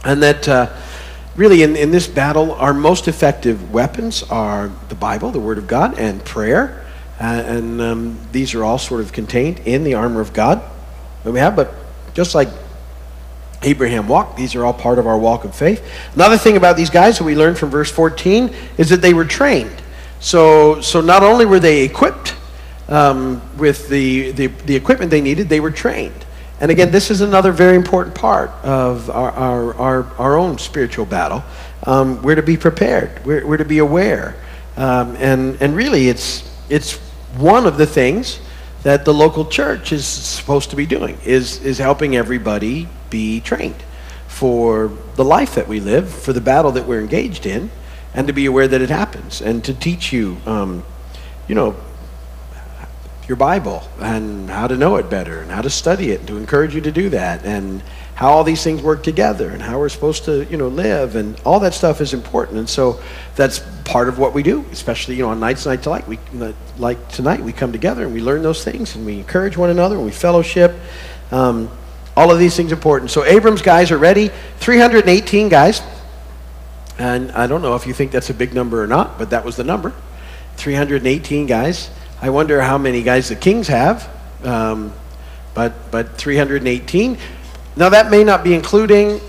And 0.05 0.23
that. 0.23 0.47
Uh, 0.47 0.73
really, 1.39 1.63
in, 1.63 1.77
in 1.77 1.89
this 1.89 2.05
battle, 2.05 2.51
our 2.55 2.73
most 2.73 3.07
effective 3.07 3.71
weapons 3.71 4.23
are 4.23 4.69
the 4.89 4.95
Bible, 4.95 5.31
the 5.31 5.39
Word 5.39 5.57
of 5.57 5.67
God, 5.67 5.97
and 5.97 6.23
prayer. 6.25 6.85
Uh, 7.19 7.23
and 7.23 7.81
um, 7.81 8.19
these 8.33 8.53
are 8.53 8.63
all 8.63 8.77
sort 8.77 8.99
of 8.99 9.13
contained 9.13 9.59
in 9.59 9.85
the 9.85 9.93
armor 9.93 10.19
of 10.19 10.33
God 10.33 10.61
that 11.23 11.31
we 11.31 11.39
have. 11.39 11.55
But 11.55 11.73
just 12.13 12.35
like 12.35 12.49
Abraham 13.61 14.09
walked, 14.09 14.35
these 14.35 14.53
are 14.53 14.65
all 14.65 14.73
part 14.73 14.99
of 14.99 15.07
our 15.07 15.17
walk 15.17 15.45
of 15.45 15.55
faith. 15.55 15.81
Another 16.13 16.37
thing 16.37 16.57
about 16.57 16.75
these 16.75 16.89
guys 16.89 17.17
that 17.17 17.23
we 17.23 17.35
learned 17.35 17.57
from 17.57 17.69
verse 17.69 17.89
14 17.89 18.53
is 18.77 18.89
that 18.89 19.01
they 19.01 19.13
were 19.13 19.25
trained. 19.25 19.81
So, 20.19 20.81
so 20.81 20.99
not 20.99 21.23
only 21.23 21.45
were 21.45 21.61
they 21.61 21.83
equipped 21.83 22.35
um, 22.89 23.41
with 23.57 23.87
the, 23.87 24.31
the, 24.31 24.47
the 24.47 24.75
equipment 24.75 25.11
they 25.11 25.21
needed, 25.21 25.47
they 25.47 25.59
were 25.59 25.71
trained. 25.71 26.25
And 26.59 26.71
again, 26.71 26.91
this 26.91 27.09
is 27.09 27.21
another 27.21 27.53
very 27.53 27.75
important 27.75 28.15
part 28.15 28.49
of 28.63 29.09
our, 29.09 29.31
our, 29.31 29.73
our, 29.75 30.03
our 30.17 30.37
own 30.37 30.57
spiritual 30.57 31.05
battle. 31.05 31.43
Um, 31.83 32.21
we're 32.21 32.35
to 32.35 32.43
be 32.43 32.57
prepared, 32.57 33.25
we're, 33.25 33.47
we're 33.47 33.57
to 33.57 33.65
be 33.65 33.77
aware. 33.77 34.35
Um, 34.75 35.15
and, 35.15 35.61
and 35.61 35.75
really, 35.75 36.09
it's, 36.09 36.49
it's 36.69 36.97
one 37.37 37.65
of 37.65 37.77
the 37.77 37.85
things 37.85 38.39
that 38.83 39.05
the 39.05 39.13
local 39.13 39.45
church 39.45 39.91
is 39.91 40.05
supposed 40.05 40.69
to 40.71 40.75
be 40.75 40.85
doing, 40.85 41.17
is, 41.23 41.63
is 41.63 41.77
helping 41.77 42.15
everybody 42.15 42.87
be 43.09 43.39
trained 43.39 43.81
for 44.27 44.91
the 45.15 45.23
life 45.23 45.55
that 45.55 45.67
we 45.67 45.79
live, 45.79 46.09
for 46.09 46.33
the 46.33 46.41
battle 46.41 46.71
that 46.71 46.85
we're 46.85 47.01
engaged 47.01 47.45
in, 47.45 47.71
and 48.13 48.27
to 48.27 48.33
be 48.33 48.45
aware 48.45 48.67
that 48.67 48.81
it 48.81 48.89
happens, 48.89 49.41
and 49.41 49.63
to 49.63 49.73
teach 49.73 50.11
you, 50.11 50.37
um, 50.45 50.83
you 51.47 51.55
know, 51.55 51.75
your 53.29 53.35
Bible 53.35 53.87
and 53.99 54.49
how 54.49 54.65
to 54.67 54.75
know 54.75 54.95
it 54.95 55.07
better 55.07 55.39
and 55.39 55.51
how 55.51 55.61
to 55.61 55.69
study 55.69 56.09
it 56.09 56.19
and 56.19 56.27
to 56.27 56.37
encourage 56.37 56.73
you 56.73 56.81
to 56.81 56.91
do 56.91 57.09
that 57.09 57.45
and 57.45 57.83
how 58.15 58.31
all 58.31 58.43
these 58.43 58.63
things 58.63 58.81
work 58.81 59.03
together 59.03 59.51
and 59.51 59.61
how 59.61 59.77
we're 59.77 59.87
supposed 59.87 60.25
to, 60.25 60.45
you 60.45 60.57
know, 60.57 60.67
live 60.67 61.15
and 61.15 61.39
all 61.45 61.59
that 61.59 61.75
stuff 61.75 62.01
is 62.01 62.11
important. 62.11 62.57
And 62.57 62.67
so 62.67 62.99
that's 63.35 63.59
part 63.85 64.09
of 64.09 64.17
what 64.17 64.33
we 64.33 64.41
do, 64.41 64.65
especially, 64.71 65.15
you 65.15 65.21
know, 65.21 65.29
on 65.29 65.39
nights 65.39 65.67
like 65.67 65.83
tonight, 65.83 66.07
we, 66.07 66.17
like 66.79 67.07
tonight, 67.09 67.39
we 67.39 67.53
come 67.53 67.71
together 67.71 68.03
and 68.03 68.13
we 68.13 68.19
learn 68.19 68.41
those 68.41 68.63
things 68.63 68.95
and 68.95 69.05
we 69.05 69.19
encourage 69.19 69.55
one 69.55 69.69
another 69.69 69.95
and 69.95 70.05
we 70.05 70.11
fellowship. 70.11 70.75
Um, 71.31 71.69
all 72.17 72.31
of 72.31 72.39
these 72.39 72.57
things 72.57 72.71
important. 72.71 73.11
So 73.11 73.23
Abram's 73.23 73.61
guys 73.61 73.91
are 73.91 73.97
ready. 73.99 74.31
318 74.57 75.49
guys. 75.49 75.81
And 76.97 77.31
I 77.31 77.45
don't 77.45 77.61
know 77.61 77.75
if 77.75 77.85
you 77.85 77.93
think 77.93 78.11
that's 78.11 78.31
a 78.31 78.33
big 78.33 78.55
number 78.55 78.83
or 78.83 78.87
not, 78.87 79.19
but 79.19 79.29
that 79.29 79.45
was 79.45 79.55
the 79.55 79.63
number. 79.63 79.93
318 80.57 81.45
guys. 81.45 81.91
I 82.21 82.29
wonder 82.31 82.61
how 82.61 82.77
many 82.77 83.01
guys 83.01 83.29
the 83.29 83.35
Kings 83.37 83.69
have, 83.69 84.09
um, 84.43 84.93
but, 85.53 85.89
but 85.89 86.17
318. 86.17 87.17
Now, 87.77 87.87
that 87.89 88.11
may 88.11 88.25
not 88.25 88.43
be 88.43 88.53
including 88.53 89.21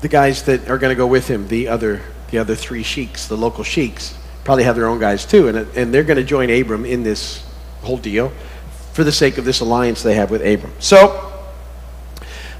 the 0.00 0.08
guys 0.08 0.44
that 0.44 0.70
are 0.70 0.78
going 0.78 0.90
to 0.90 0.96
go 0.96 1.06
with 1.06 1.28
him, 1.28 1.46
the 1.48 1.68
other, 1.68 2.00
the 2.30 2.38
other 2.38 2.54
three 2.54 2.82
sheiks, 2.82 3.28
the 3.28 3.36
local 3.36 3.64
sheiks. 3.64 4.16
Probably 4.44 4.64
have 4.64 4.76
their 4.76 4.88
own 4.88 4.98
guys 4.98 5.26
too, 5.26 5.48
and, 5.48 5.58
and 5.76 5.92
they're 5.92 6.04
going 6.04 6.16
to 6.16 6.24
join 6.24 6.48
Abram 6.48 6.86
in 6.86 7.02
this 7.02 7.44
whole 7.82 7.98
deal 7.98 8.32
for 8.94 9.04
the 9.04 9.12
sake 9.12 9.36
of 9.36 9.44
this 9.44 9.60
alliance 9.60 10.02
they 10.02 10.14
have 10.14 10.30
with 10.30 10.40
Abram. 10.40 10.72
So, 10.78 11.34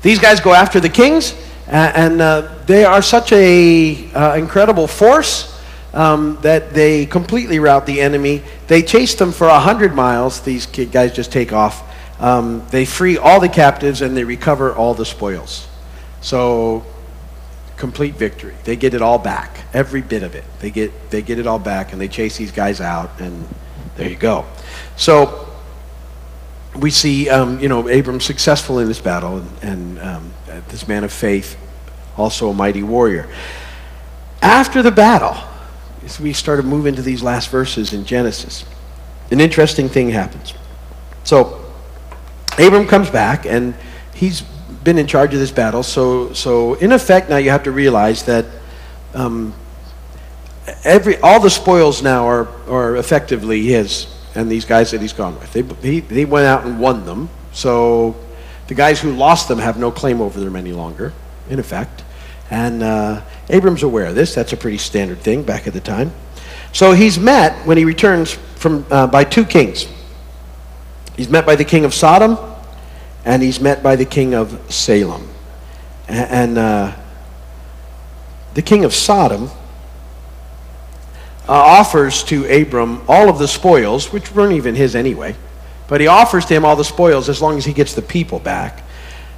these 0.03 0.19
guys 0.19 0.39
go 0.39 0.53
after 0.53 0.81
the 0.81 0.91
kings, 0.91 1.35
and 1.67 2.21
uh, 2.21 2.59
they 2.67 2.85
are 2.85 3.01
such 3.01 3.33
a 3.33 4.13
uh, 4.13 4.35
incredible 4.35 4.87
force 4.87 5.56
um, 5.97 6.39
that 6.43 6.75
they 6.75 7.07
completely 7.07 7.59
rout 7.59 7.87
the 7.87 8.03
enemy. 8.03 8.43
They 8.67 8.83
chase 8.83 9.15
them 9.15 9.33
for 9.33 9.49
100 9.49 9.95
miles. 9.95 10.43
These 10.43 10.67
guys 10.67 11.15
just 11.15 11.33
take 11.33 11.55
off. 11.55 11.83
Um, 12.21 12.67
they 12.71 12.85
free 12.85 13.17
all 13.17 13.41
the 13.41 13.49
captives 13.49 14.03
and 14.03 14.15
they 14.15 14.23
recover 14.23 14.75
all 14.75 14.93
the 14.93 15.07
spoils. 15.07 15.67
So, 16.21 16.85
complete 17.79 18.15
victory. 18.15 18.55
They 18.65 18.77
get 18.77 18.93
it 18.93 19.01
all 19.01 19.19
back, 19.19 19.61
every 19.73 20.03
bit 20.03 20.23
of 20.23 20.35
it. 20.35 20.45
They 20.61 20.71
get, 20.71 21.11
they 21.11 21.23
get 21.23 21.39
it 21.39 21.47
all 21.47 21.59
back 21.59 21.93
and 21.93 22.01
they 22.01 22.09
chase 22.09 22.37
these 22.37 22.53
guys 22.53 22.81
out, 22.81 23.19
and 23.19 23.47
there 23.97 24.09
you 24.09 24.17
go. 24.17 24.45
So, 24.97 25.49
we 26.75 26.91
see, 26.91 27.31
um, 27.31 27.59
you 27.59 27.69
know, 27.69 27.89
Abram 27.89 28.21
successful 28.21 28.81
in 28.81 28.89
this 28.89 29.01
battle, 29.01 29.39
and, 29.39 29.63
and 29.63 29.99
um, 30.01 30.35
this 30.69 30.87
man 30.87 31.05
of 31.05 31.13
faith, 31.13 31.57
also 32.19 32.51
a 32.51 32.55
mighty 32.55 32.83
warrior. 32.83 33.29
After 34.43 34.83
the 34.83 34.91
battle, 34.91 35.37
as 36.07 36.19
we 36.19 36.33
start 36.33 36.61
to 36.61 36.67
move 36.67 36.87
into 36.87 37.03
these 37.03 37.23
last 37.23 37.51
verses 37.51 37.93
in 37.93 38.05
Genesis, 38.07 38.65
an 39.31 39.41
interesting 39.41 39.89
thing 39.89 40.09
happens. 40.09 40.55
So, 41.25 41.65
Abram 42.59 42.87
comes 42.87 43.11
back, 43.11 43.45
and 43.45 43.75
he's 44.15 44.43
been 44.85 44.99
in 44.99 45.07
charge 45.07 45.35
of 45.35 45.41
this 45.41 45.51
battle. 45.51 45.83
So, 45.83 46.33
so 46.33 46.75
in 46.75 46.93
effect, 46.93 47.29
now 47.29 47.37
you 47.37 47.51
have 47.51 47.65
to 47.65 47.73
realize 47.73 48.23
that 48.25 48.47
um, 49.15 49.53
every 50.85 51.19
all 51.19 51.41
the 51.41 51.51
spoils 51.51 52.03
now 52.03 52.27
are, 52.27 52.49
are 52.71 52.97
effectively 52.97 53.67
his 53.67 54.07
and 54.37 54.51
these 54.51 54.65
guys 54.65 54.93
that 54.93 55.01
he's 55.01 55.13
gone 55.13 55.39
with. 55.41 55.53
They, 55.53 55.63
he, 55.91 56.01
he 56.01 56.25
went 56.25 56.47
out 56.47 56.65
and 56.65 56.79
won 56.79 57.05
them. 57.05 57.29
So 57.53 58.17
the 58.69 58.75
guys 58.75 59.01
who 59.01 59.13
lost 59.13 59.49
them 59.49 59.59
have 59.59 59.79
no 59.79 59.91
claim 59.91 60.21
over 60.21 60.39
them 60.39 60.55
any 60.55 60.73
longer, 60.73 61.13
in 61.51 61.59
effect. 61.59 62.05
And 62.51 62.83
uh, 62.83 63.23
Abram's 63.49 63.83
aware 63.83 64.07
of 64.07 64.15
this. 64.15 64.35
That's 64.35 64.53
a 64.53 64.57
pretty 64.57 64.79
standard 64.79 65.21
thing 65.21 65.43
back 65.43 65.67
at 65.67 65.73
the 65.73 65.81
time. 65.81 66.13
So 66.73 66.93
he's 66.93 67.19
met 67.19 67.67
when 67.67 67.79
he 67.79 67.85
returns 67.85 68.33
from 68.33 68.87
uh, 68.91 69.07
by 69.07 69.25
two 69.25 69.45
kings. 69.45 69.87
He's 71.17 71.29
met 71.29 71.47
by 71.47 71.57
the 71.57 71.65
king 71.65 71.85
of 71.85 71.95
Sodom, 71.95 72.37
and 73.25 73.43
he's 73.43 73.61
met 73.61 73.83
by 73.83 73.97
the 73.97 74.05
king 74.05 74.35
of 74.35 74.73
Salem. 74.73 75.29
And, 76.09 76.59
uh, 76.59 76.95
the 78.55 78.63
king 78.63 78.87
of 78.87 78.95
Sodom 78.95 79.51
uh, 81.47 81.53
offers 81.53 82.25
to 82.25 82.47
Abram 82.47 83.03
all 83.07 83.29
of 83.29 83.39
the 83.39 83.47
spoils, 83.47 84.13
which 84.13 84.35
weren't 84.35 84.55
even 84.55 84.75
his 84.75 84.97
anyway. 84.97 85.37
But 85.89 86.01
he 86.01 86.07
offers 86.07 86.47
to 86.47 86.55
him 86.55 86.65
all 86.65 86.75
the 86.75 86.85
spoils 86.85 87.29
as 87.29 87.43
long 87.43 87.59
as 87.59 87.67
he 87.67 87.75
gets 87.75 87.95
the 87.95 88.01
people 88.01 88.39
back. 88.39 88.83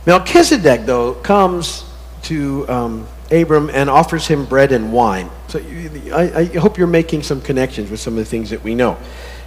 Melchizedek, 0.06 0.86
though, 0.86 1.14
comes 1.14 1.84
to 2.22 2.68
um, 2.68 3.08
Abram 3.30 3.70
and 3.70 3.90
offers 3.90 4.26
him 4.26 4.46
bread 4.46 4.72
and 4.72 4.92
wine. 4.92 5.30
So 5.48 5.58
I, 5.58 6.32
I, 6.34 6.44
hope 6.58 6.78
you're 6.78 6.86
making 6.86 7.22
some 7.22 7.42
connections 7.42 7.90
with 7.90 8.00
some 8.00 8.14
of 8.14 8.18
the 8.18 8.24
things 8.24 8.50
that 8.50 8.62
we 8.64 8.74
know. 8.74 8.96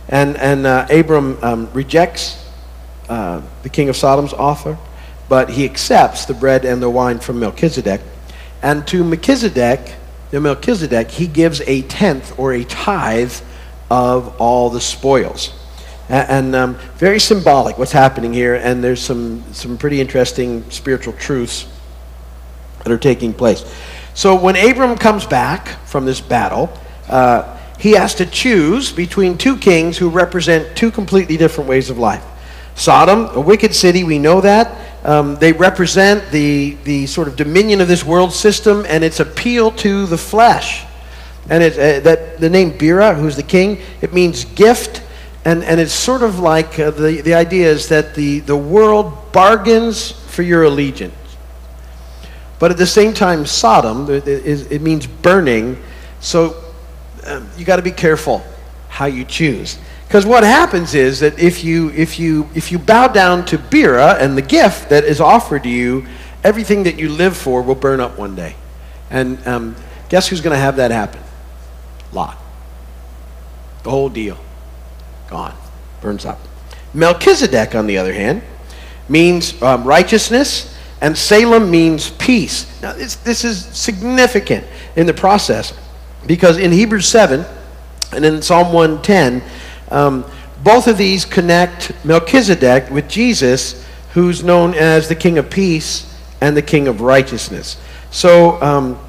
And, 0.08 0.38
and 0.38 0.68
uh, 0.68 0.88
Abram 0.90 1.44
um, 1.44 1.74
rejects 1.74 2.46
uh, 3.10 3.42
the 3.64 3.70
king 3.70 3.90
of 3.90 3.96
Sodom's 3.96 4.34
offer, 4.34 4.78
but 5.30 5.50
he 5.50 5.66
accepts 5.66 6.26
the 6.26 6.34
bread 6.34 6.64
and 6.64 6.82
the 6.82 6.90
wine 6.90 7.20
from 7.20 7.40
Melchizedek. 7.40 8.02
And 8.62 8.86
to 8.88 9.04
Melchizedek, 9.04 9.96
the 10.30 10.40
Melchizedek, 10.40 11.10
he 11.10 11.26
gives 11.28 11.62
a 11.62 11.82
tenth 11.84 12.38
or 12.38 12.54
a 12.54 12.64
tithe 12.64 13.34
of 13.90 14.40
all 14.40 14.70
the 14.70 14.82
spoils. 14.82 15.54
And, 16.08 16.56
um, 16.56 16.76
very 16.98 17.20
symbolic 17.20 17.78
what's 17.78 17.94
happening 17.94 18.34
here, 18.34 18.56
and 18.56 18.84
there's 18.84 19.02
some, 19.02 19.44
some 19.54 19.78
pretty 19.78 20.02
interesting 20.02 20.70
spiritual 20.70 21.14
truths 21.14 21.66
that 22.84 22.92
are 22.92 22.98
taking 22.98 23.34
place. 23.34 23.64
So 24.14 24.36
when 24.36 24.56
Abram 24.56 24.98
comes 24.98 25.26
back 25.26 25.68
from 25.86 26.06
this 26.06 26.22
battle, 26.22 26.72
uh, 27.08 27.58
he 27.80 27.92
has 27.94 28.14
to 28.16 28.26
choose 28.26 28.92
between 28.92 29.38
two 29.38 29.58
kings 29.58 29.98
who 29.98 30.10
represent 30.10 30.76
two 30.78 30.92
completely 30.92 31.38
different 31.38 31.70
ways 31.70 31.90
of 31.90 31.98
life. 31.98 32.24
Sodom, 32.76 33.26
a 33.36 33.42
wicked 33.42 33.74
city, 33.74 34.04
we 34.04 34.20
know 34.20 34.42
that. 34.42 34.78
Um, 35.04 35.36
they 35.38 35.52
represent 35.52 36.32
the, 36.32 36.78
the 36.84 37.08
sort 37.08 37.28
of 37.28 37.36
dominion 37.36 37.82
of 37.82 37.88
this 37.88 38.06
world 38.06 38.34
system 38.34 38.86
and 38.88 39.04
its 39.04 39.20
appeal 39.20 39.72
to 39.72 40.06
the 40.06 40.18
flesh. 40.18 40.86
And 41.50 41.64
it, 41.64 41.74
uh, 41.74 42.00
that 42.02 42.40
the 42.40 42.50
name 42.50 42.78
Bera, 42.78 43.16
who's 43.16 43.36
the 43.36 43.44
king, 43.44 43.80
it 44.02 44.14
means 44.14 44.46
gift. 44.46 45.02
And, 45.44 45.64
and 45.64 45.80
it's 45.80 45.94
sort 45.94 46.22
of 46.22 46.40
like 46.40 46.78
uh, 46.78 46.92
the, 46.92 47.22
the 47.22 47.34
idea 47.34 47.68
is 47.72 47.90
that 47.90 48.14
the, 48.14 48.42
the 48.42 48.56
world 48.56 49.32
bargains 49.32 50.12
for 50.12 50.44
your 50.44 50.64
allegiance. 50.64 51.16
But 52.62 52.70
at 52.70 52.78
the 52.78 52.86
same 52.86 53.16
time, 53.16 53.48
Sodom, 53.48 54.08
it, 54.08 54.82
means 54.84 55.08
burning. 55.08 55.82
So 56.20 56.64
um, 57.26 57.50
you 57.58 57.66
got 57.66 57.78
to 57.78 57.82
be 57.82 57.90
careful 57.90 58.44
how 58.88 59.08
you 59.08 59.26
choose. 59.26 59.80
Because 60.08 60.28
what 60.28 60.44
happens 60.44 60.94
is 60.94 61.22
that 61.22 61.40
if 61.40 61.64
you, 61.64 61.90
if, 61.90 62.20
you, 62.20 62.48
if 62.54 62.72
you 62.72 62.78
bow 62.78 63.08
down 63.08 63.46
to 63.46 63.58
Bera 63.58 64.14
and 64.20 64.38
the 64.38 64.44
gift 64.44 64.90
that 64.90 65.06
is 65.06 65.20
offered 65.20 65.64
to 65.64 65.70
you, 65.70 66.06
everything 66.44 66.84
that 66.84 67.00
you 67.00 67.10
live 67.10 67.36
for 67.36 67.64
will 67.64 67.74
burn 67.74 68.00
up 68.00 68.20
one 68.20 68.36
day. 68.36 68.56
And 69.10 69.48
um, 69.48 69.76
guess 70.10 70.28
who's 70.28 70.42
going 70.42 70.54
to 70.54 70.62
have 70.62 70.76
that 70.76 70.92
happen? 70.92 71.22
Lot. 72.14 72.38
The 73.82 73.90
whole 73.90 74.10
deal. 74.10 74.38
Gone. 75.32 75.56
Burns 76.00 76.28
up. 76.28 76.38
Melchizedek, 76.94 77.74
on 77.74 77.88
the 77.88 77.98
other 77.98 78.14
hand, 78.14 78.44
means 79.10 79.60
um, 79.64 79.84
righteousness 79.84 80.71
and 81.02 81.18
Salem 81.18 81.70
means 81.70 82.12
peace. 82.12 82.82
Now, 82.82 82.94
this 82.94 83.16
this 83.16 83.44
is 83.44 83.66
significant 83.66 84.66
in 84.96 85.08
the 85.08 85.14
process 85.14 85.74
because 86.28 86.58
in 86.58 86.72
Hebrews 86.72 87.08
7 87.08 87.44
and 88.14 88.26
in 88.26 88.42
Psalm 88.42 88.72
110, 88.72 89.42
um, 89.90 90.26
both 90.64 90.88
of 90.88 90.98
these 90.98 91.26
connect 91.26 91.92
Melchizedek 92.06 92.92
with 92.92 93.08
Jesus, 93.08 93.86
who's 94.14 94.44
known 94.44 94.76
as 94.76 95.08
the 95.08 95.16
King 95.16 95.38
of 95.38 95.50
Peace 95.50 96.08
and 96.40 96.56
the 96.56 96.62
King 96.62 96.88
of 96.88 97.02
Righteousness. 97.02 97.78
So, 98.12 98.62
um, 98.62 99.00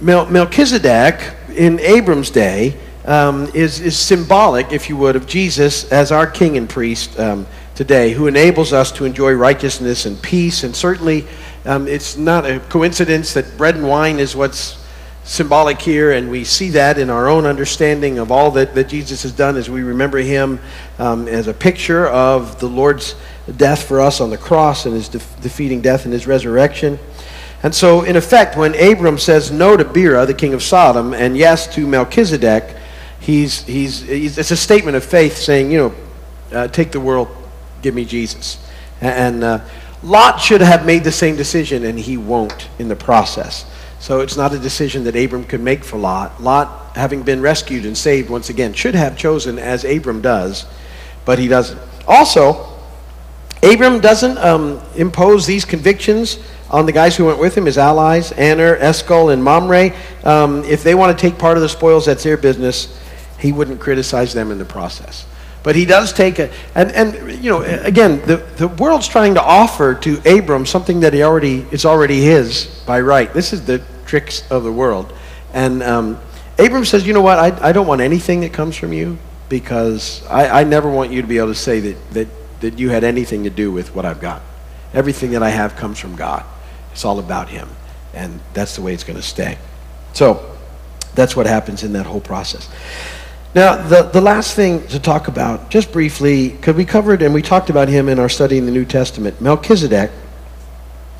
Mel- 0.00 0.26
Melchizedek 0.26 1.34
in 1.56 1.80
Abram's 1.80 2.30
day 2.30 2.76
um, 3.06 3.50
is, 3.54 3.80
is 3.80 3.98
symbolic, 3.98 4.72
if 4.72 4.88
you 4.88 4.96
would, 4.96 5.16
of 5.16 5.26
Jesus 5.26 5.90
as 5.90 6.12
our 6.12 6.26
king 6.26 6.56
and 6.56 6.68
priest 6.68 7.18
um, 7.18 7.46
today, 7.76 8.12
who 8.12 8.26
enables 8.26 8.72
us 8.72 8.90
to 8.90 9.04
enjoy 9.04 9.32
righteousness 9.32 10.06
and 10.06 10.20
peace. 10.20 10.64
And 10.64 10.74
certainly, 10.74 11.26
um, 11.66 11.86
it's 11.86 12.16
not 12.16 12.46
a 12.46 12.58
coincidence 12.58 13.34
that 13.34 13.56
bread 13.56 13.76
and 13.76 13.86
wine 13.86 14.18
is 14.18 14.34
what's 14.34 14.82
symbolic 15.24 15.80
here, 15.80 16.12
and 16.12 16.30
we 16.30 16.44
see 16.44 16.70
that 16.70 16.98
in 16.98 17.10
our 17.10 17.28
own 17.28 17.44
understanding 17.44 18.18
of 18.18 18.30
all 18.30 18.52
that, 18.52 18.74
that 18.74 18.88
Jesus 18.88 19.24
has 19.24 19.32
done 19.32 19.56
as 19.56 19.68
we 19.68 19.82
remember 19.82 20.18
him 20.18 20.58
um, 20.98 21.28
as 21.28 21.48
a 21.48 21.54
picture 21.54 22.06
of 22.06 22.58
the 22.60 22.68
Lord's 22.68 23.16
death 23.56 23.84
for 23.84 24.00
us 24.00 24.20
on 24.20 24.30
the 24.30 24.38
cross 24.38 24.86
and 24.86 24.94
his 24.94 25.08
de- 25.08 25.18
defeating 25.42 25.80
death 25.80 26.04
and 26.04 26.12
his 26.12 26.26
resurrection. 26.26 26.98
And 27.62 27.74
so, 27.74 28.02
in 28.02 28.16
effect, 28.16 28.56
when 28.56 28.74
Abram 28.80 29.18
says 29.18 29.50
no 29.50 29.76
to 29.76 29.84
Bera, 29.84 30.24
the 30.26 30.34
king 30.34 30.54
of 30.54 30.62
Sodom, 30.62 31.12
and 31.12 31.36
yes 31.36 31.66
to 31.74 31.86
Melchizedek, 31.86 32.76
he's, 33.18 33.64
he's, 33.64 34.02
he's 34.02 34.38
it's 34.38 34.52
a 34.52 34.56
statement 34.56 34.96
of 34.96 35.04
faith 35.04 35.36
saying, 35.36 35.72
you 35.72 35.78
know, 35.78 35.94
uh, 36.56 36.68
take 36.68 36.92
the 36.92 37.00
world 37.00 37.28
give 37.82 37.94
me 37.94 38.04
Jesus. 38.04 38.58
And 39.00 39.44
uh, 39.44 39.60
Lot 40.02 40.40
should 40.40 40.60
have 40.60 40.86
made 40.86 41.04
the 41.04 41.12
same 41.12 41.36
decision, 41.36 41.84
and 41.84 41.98
he 41.98 42.16
won't 42.16 42.68
in 42.78 42.88
the 42.88 42.96
process. 42.96 43.64
So 43.98 44.20
it's 44.20 44.36
not 44.36 44.52
a 44.52 44.58
decision 44.58 45.04
that 45.04 45.16
Abram 45.16 45.44
could 45.44 45.60
make 45.60 45.82
for 45.82 45.96
Lot. 45.96 46.42
Lot, 46.42 46.96
having 46.96 47.22
been 47.22 47.40
rescued 47.40 47.84
and 47.86 47.96
saved 47.96 48.30
once 48.30 48.50
again, 48.50 48.72
should 48.72 48.94
have 48.94 49.16
chosen 49.16 49.58
as 49.58 49.84
Abram 49.84 50.20
does, 50.20 50.66
but 51.24 51.38
he 51.38 51.48
doesn't. 51.48 51.80
Also, 52.06 52.72
Abram 53.62 54.00
doesn't 54.00 54.38
um, 54.38 54.80
impose 54.96 55.46
these 55.46 55.64
convictions 55.64 56.38
on 56.70 56.86
the 56.86 56.92
guys 56.92 57.16
who 57.16 57.24
went 57.24 57.38
with 57.38 57.56
him, 57.56 57.66
his 57.66 57.78
allies, 57.78 58.32
Aner, 58.32 58.76
Eshkol, 58.76 59.32
and 59.32 59.42
Mamre. 59.42 59.92
Um, 60.24 60.62
if 60.64 60.82
they 60.82 60.94
want 60.94 61.16
to 61.16 61.20
take 61.20 61.38
part 61.38 61.56
of 61.56 61.62
the 61.62 61.68
spoils, 61.68 62.06
that's 62.06 62.22
their 62.22 62.36
business. 62.36 63.00
He 63.38 63.52
wouldn't 63.52 63.80
criticize 63.80 64.32
them 64.32 64.50
in 64.50 64.58
the 64.58 64.64
process. 64.64 65.26
But 65.66 65.74
he 65.74 65.84
does 65.84 66.12
take 66.12 66.38
it, 66.38 66.52
and, 66.76 66.92
and 66.92 67.42
you 67.42 67.50
know, 67.50 67.62
again, 67.62 68.20
the, 68.24 68.36
the 68.36 68.68
world's 68.68 69.08
trying 69.08 69.34
to 69.34 69.42
offer 69.42 69.96
to 69.96 70.38
Abram 70.38 70.64
something 70.64 71.00
that 71.00 71.12
he 71.12 71.24
already 71.24 71.66
is 71.72 71.84
already 71.84 72.20
his 72.20 72.66
by 72.86 73.00
right. 73.00 73.34
This 73.34 73.52
is 73.52 73.66
the 73.66 73.82
tricks 74.04 74.48
of 74.48 74.62
the 74.62 74.70
world. 74.70 75.12
And 75.52 75.82
um, 75.82 76.20
Abram 76.56 76.84
says, 76.84 77.04
you 77.04 77.12
know 77.12 77.20
what, 77.20 77.40
I, 77.40 77.70
I 77.70 77.72
don't 77.72 77.88
want 77.88 78.00
anything 78.00 78.42
that 78.42 78.52
comes 78.52 78.76
from 78.76 78.92
you 78.92 79.18
because 79.48 80.24
I, 80.28 80.60
I 80.60 80.62
never 80.62 80.88
want 80.88 81.10
you 81.10 81.20
to 81.20 81.26
be 81.26 81.38
able 81.38 81.48
to 81.48 81.56
say 81.56 81.80
that, 81.80 82.10
that, 82.12 82.28
that 82.60 82.78
you 82.78 82.90
had 82.90 83.02
anything 83.02 83.42
to 83.42 83.50
do 83.50 83.72
with 83.72 83.92
what 83.92 84.04
I've 84.04 84.20
got. 84.20 84.42
Everything 84.94 85.32
that 85.32 85.42
I 85.42 85.50
have 85.50 85.74
comes 85.74 85.98
from 85.98 86.14
God. 86.14 86.44
It's 86.92 87.04
all 87.04 87.18
about 87.18 87.48
him. 87.48 87.68
And 88.14 88.38
that's 88.54 88.76
the 88.76 88.82
way 88.82 88.94
it's 88.94 89.02
going 89.02 89.18
to 89.18 89.26
stay. 89.26 89.58
So 90.12 90.56
that's 91.16 91.34
what 91.34 91.46
happens 91.46 91.82
in 91.82 91.92
that 91.94 92.06
whole 92.06 92.20
process. 92.20 92.70
Now, 93.56 93.76
the, 93.88 94.02
the 94.02 94.20
last 94.20 94.54
thing 94.54 94.86
to 94.88 95.00
talk 95.00 95.28
about, 95.28 95.70
just 95.70 95.90
briefly, 95.90 96.50
because 96.50 96.76
we 96.76 96.84
covered 96.84 97.22
and 97.22 97.32
we 97.32 97.40
talked 97.40 97.70
about 97.70 97.88
him 97.88 98.10
in 98.10 98.18
our 98.18 98.28
study 98.28 98.58
in 98.58 98.66
the 98.66 98.70
New 98.70 98.84
Testament, 98.84 99.40
Melchizedek, 99.40 100.10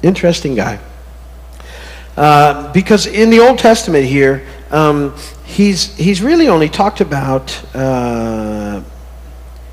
interesting 0.02 0.54
guy. 0.54 0.78
Uh, 2.14 2.70
because 2.74 3.06
in 3.06 3.30
the 3.30 3.40
Old 3.40 3.58
Testament 3.58 4.04
here, 4.04 4.46
um, 4.70 5.16
he's, 5.46 5.96
he's 5.96 6.20
really 6.20 6.46
only 6.46 6.68
talked 6.68 7.00
about 7.00 7.58
uh, 7.74 8.82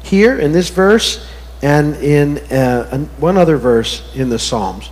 here 0.02 0.40
in 0.40 0.54
this 0.54 0.70
verse 0.70 1.30
and 1.62 1.98
in 1.98 2.38
uh, 2.50 2.98
one 3.18 3.38
other 3.38 3.58
verse 3.58 4.10
in 4.16 4.30
the 4.30 4.40
Psalms. 4.40 4.90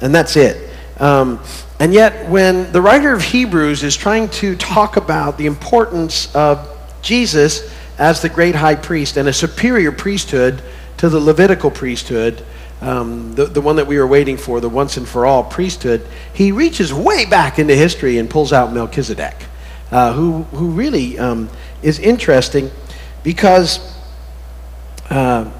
And 0.00 0.14
that's 0.14 0.36
it. 0.36 0.70
Um, 1.00 1.42
and 1.80 1.92
yet, 1.92 2.30
when 2.30 2.70
the 2.70 2.80
writer 2.80 3.12
of 3.12 3.22
Hebrews 3.22 3.82
is 3.82 3.96
trying 3.96 4.28
to 4.28 4.54
talk 4.54 4.96
about 4.96 5.36
the 5.36 5.46
importance 5.46 6.32
of 6.32 6.77
Jesus 7.02 7.72
as 7.98 8.22
the 8.22 8.28
great 8.28 8.54
high 8.54 8.76
priest 8.76 9.16
and 9.16 9.28
a 9.28 9.32
superior 9.32 9.92
priesthood 9.92 10.62
to 10.98 11.08
the 11.08 11.18
Levitical 11.18 11.70
priesthood, 11.70 12.44
um, 12.80 13.34
the, 13.34 13.46
the 13.46 13.60
one 13.60 13.76
that 13.76 13.86
we 13.86 13.98
were 13.98 14.06
waiting 14.06 14.36
for, 14.36 14.60
the 14.60 14.68
once 14.68 14.96
and 14.96 15.08
for 15.08 15.26
all 15.26 15.42
priesthood, 15.42 16.06
he 16.32 16.52
reaches 16.52 16.92
way 16.92 17.24
back 17.24 17.58
into 17.58 17.74
history 17.74 18.18
and 18.18 18.30
pulls 18.30 18.52
out 18.52 18.72
Melchizedek, 18.72 19.34
uh, 19.90 20.12
who, 20.12 20.42
who 20.42 20.70
really 20.70 21.18
um, 21.18 21.48
is 21.82 21.98
interesting 21.98 22.70
because 23.24 23.80
uh, 25.10 25.50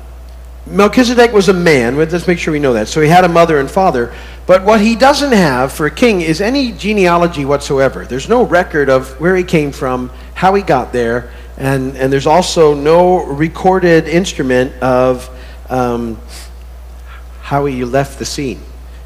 Melchizedek 0.66 1.33
was 1.33 1.48
a 1.48 1.55
man. 1.55 1.96
Let's 1.96 2.27
make 2.27 2.38
sure 2.38 2.53
we 2.53 2.59
know 2.59 2.74
that. 2.74 2.88
So 2.88 3.01
he 3.01 3.09
had 3.09 3.24
a 3.24 3.29
mother 3.29 3.59
and 3.59 3.70
father. 3.70 4.14
But 4.46 4.64
what 4.64 4.81
he 4.81 4.96
doesn't 4.96 5.33
have 5.33 5.72
for 5.72 5.87
a 5.87 5.90
king 5.90 6.20
is 6.20 6.40
any 6.40 6.72
genealogy 6.72 7.44
whatsoever. 7.44 8.05
There's 8.05 8.29
no 8.29 8.44
record 8.44 8.88
of 8.90 9.18
where 9.20 9.37
he 9.37 9.44
came 9.44 9.72
from, 9.72 10.11
how 10.38 10.55
he 10.55 10.62
got 10.62 10.92
there, 10.92 11.33
and, 11.57 11.96
and 11.96 12.12
there's 12.12 12.29
also 12.29 12.72
no 12.72 13.24
recorded 13.24 14.07
instrument 14.07 14.72
of 14.81 15.29
um, 15.68 16.16
how 17.42 17.64
he 17.64 17.85
left 17.85 18.20
the 18.20 18.24
scene, 18.24 18.61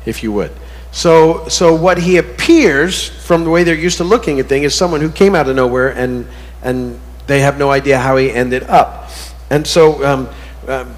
if 0.05 0.23
you 0.23 0.31
would. 0.31 0.53
So, 0.91 1.49
so 1.49 1.75
what 1.75 1.97
he 1.97 2.19
appears 2.19 3.09
from 3.09 3.45
the 3.45 3.51
way 3.51 3.65
they're 3.65 3.75
used 3.75 3.97
to 3.97 4.05
looking 4.05 4.41
at 4.41 4.47
things 4.47 4.67
is 4.67 4.75
someone 4.75 5.01
who 5.01 5.11
came 5.11 5.35
out 5.35 5.49
of 5.49 5.57
nowhere 5.57 5.97
and, 5.97 6.27
and 6.63 7.01
they 7.27 7.41
have 7.41 7.57
no 7.59 7.71
idea 7.71 7.99
how 7.99 8.19
he 8.19 8.31
ended 8.31 8.65
up. 8.65 9.09
And 9.49 9.67
so 9.67 10.05
um, 10.05 10.29
um, 10.69 10.95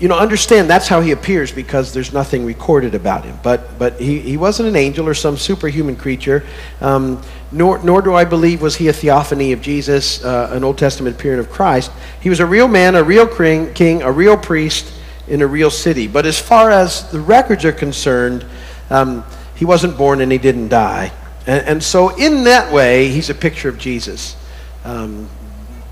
you 0.00 0.08
know, 0.08 0.18
understand 0.18 0.70
that's 0.70 0.88
how 0.88 1.00
he 1.00 1.12
appears 1.12 1.52
because 1.52 1.92
there's 1.92 2.12
nothing 2.12 2.44
recorded 2.44 2.94
about 2.94 3.24
him. 3.24 3.38
But, 3.42 3.78
but 3.78 4.00
he, 4.00 4.18
he 4.20 4.36
wasn't 4.36 4.68
an 4.68 4.76
angel 4.76 5.06
or 5.08 5.14
some 5.14 5.36
superhuman 5.36 5.96
creature, 5.96 6.44
um, 6.80 7.22
nor, 7.52 7.78
nor 7.82 8.02
do 8.02 8.14
I 8.14 8.24
believe 8.24 8.60
was 8.60 8.76
he 8.76 8.88
a 8.88 8.92
theophany 8.92 9.52
of 9.52 9.60
Jesus, 9.60 10.24
uh, 10.24 10.50
an 10.52 10.64
Old 10.64 10.78
Testament 10.78 11.16
appearance 11.16 11.46
of 11.46 11.52
Christ. 11.52 11.90
He 12.20 12.28
was 12.28 12.40
a 12.40 12.46
real 12.46 12.68
man, 12.68 12.94
a 12.94 13.04
real 13.04 13.26
king, 13.26 14.02
a 14.02 14.10
real 14.10 14.36
priest, 14.36 14.92
in 15.28 15.42
a 15.42 15.46
real 15.46 15.70
city. 15.70 16.06
But 16.08 16.26
as 16.26 16.38
far 16.38 16.70
as 16.70 17.10
the 17.10 17.20
records 17.20 17.64
are 17.64 17.72
concerned, 17.72 18.44
um, 18.90 19.24
he 19.54 19.64
wasn't 19.64 19.96
born 19.96 20.20
and 20.20 20.30
he 20.30 20.38
didn't 20.38 20.68
die. 20.68 21.12
And, 21.46 21.66
and, 21.66 21.82
so, 21.82 22.16
in 22.16 22.44
that 22.44 22.72
way, 22.72 23.08
he's 23.08 23.30
a 23.30 23.34
picture 23.34 23.68
of 23.68 23.78
Jesus. 23.78 24.36
Um, 24.84 25.28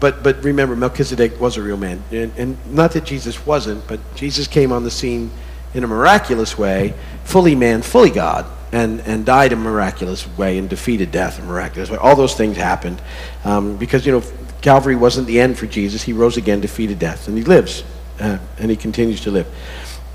but, 0.00 0.22
but 0.22 0.42
remember, 0.42 0.74
Melchizedek 0.74 1.40
was 1.40 1.56
a 1.56 1.62
real 1.62 1.76
man. 1.76 2.02
And, 2.10 2.32
and 2.36 2.74
not 2.74 2.92
that 2.92 3.04
Jesus 3.04 3.46
wasn't, 3.46 3.86
but 3.86 4.00
Jesus 4.16 4.48
came 4.48 4.72
on 4.72 4.82
the 4.82 4.90
scene 4.90 5.30
in 5.72 5.84
a 5.84 5.86
miraculous 5.86 6.58
way, 6.58 6.94
fully 7.24 7.54
man, 7.54 7.82
fully 7.82 8.10
God, 8.10 8.46
and, 8.74 9.00
and 9.02 9.24
died 9.24 9.52
a 9.52 9.56
miraculous 9.56 10.26
way 10.36 10.58
and 10.58 10.68
defeated 10.68 11.12
death 11.12 11.38
in 11.38 11.44
a 11.44 11.48
miraculous 11.48 11.88
way. 11.88 11.96
All 11.96 12.16
those 12.16 12.34
things 12.34 12.56
happened 12.56 13.00
um, 13.44 13.76
because, 13.76 14.04
you 14.04 14.10
know, 14.10 14.22
Calvary 14.62 14.96
wasn't 14.96 15.28
the 15.28 15.40
end 15.40 15.56
for 15.56 15.66
Jesus. 15.66 16.02
He 16.02 16.12
rose 16.12 16.36
again, 16.36 16.60
defeated 16.60 16.98
death, 16.98 17.28
and 17.28 17.38
he 17.38 17.44
lives, 17.44 17.84
uh, 18.18 18.38
and 18.58 18.70
he 18.70 18.76
continues 18.76 19.20
to 19.20 19.30
live. 19.30 19.46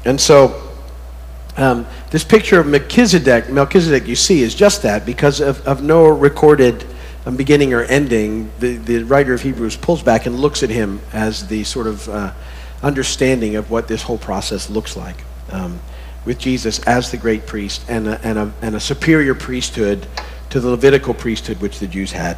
And 0.03 0.19
so, 0.19 0.61
um, 1.55 1.87
this 2.11 2.25
picture 2.25 2.59
of 2.59 2.67
Melchizedek, 2.67 3.49
Melchizedek 3.49 4.07
you 4.07 4.15
see, 4.15 4.41
is 4.41 4.53
just 4.53 4.83
that 4.83 5.05
because 5.05 5.39
of, 5.39 5.65
of 5.65 5.81
no 5.81 6.07
recorded 6.07 6.85
um, 7.25 7.37
beginning 7.37 7.73
or 7.73 7.83
ending. 7.83 8.51
The, 8.59 8.75
the 8.75 9.03
writer 9.03 9.33
of 9.33 9.41
Hebrews 9.41 9.77
pulls 9.77 10.03
back 10.03 10.25
and 10.25 10.37
looks 10.37 10.63
at 10.63 10.69
him 10.69 10.99
as 11.13 11.47
the 11.47 11.63
sort 11.63 11.87
of 11.87 12.09
uh, 12.09 12.33
understanding 12.83 13.55
of 13.55 13.71
what 13.71 13.87
this 13.87 14.03
whole 14.03 14.17
process 14.17 14.69
looks 14.69 14.97
like 14.97 15.17
um, 15.51 15.79
with 16.25 16.37
Jesus 16.37 16.79
as 16.79 17.11
the 17.11 17.17
great 17.17 17.45
priest 17.45 17.83
and 17.89 18.07
a, 18.07 18.21
and, 18.21 18.37
a, 18.37 18.53
and 18.61 18.75
a 18.75 18.79
superior 18.79 19.35
priesthood 19.35 20.05
to 20.49 20.59
the 20.59 20.69
Levitical 20.69 21.13
priesthood 21.13 21.61
which 21.61 21.79
the 21.79 21.87
Jews 21.87 22.11
had 22.11 22.37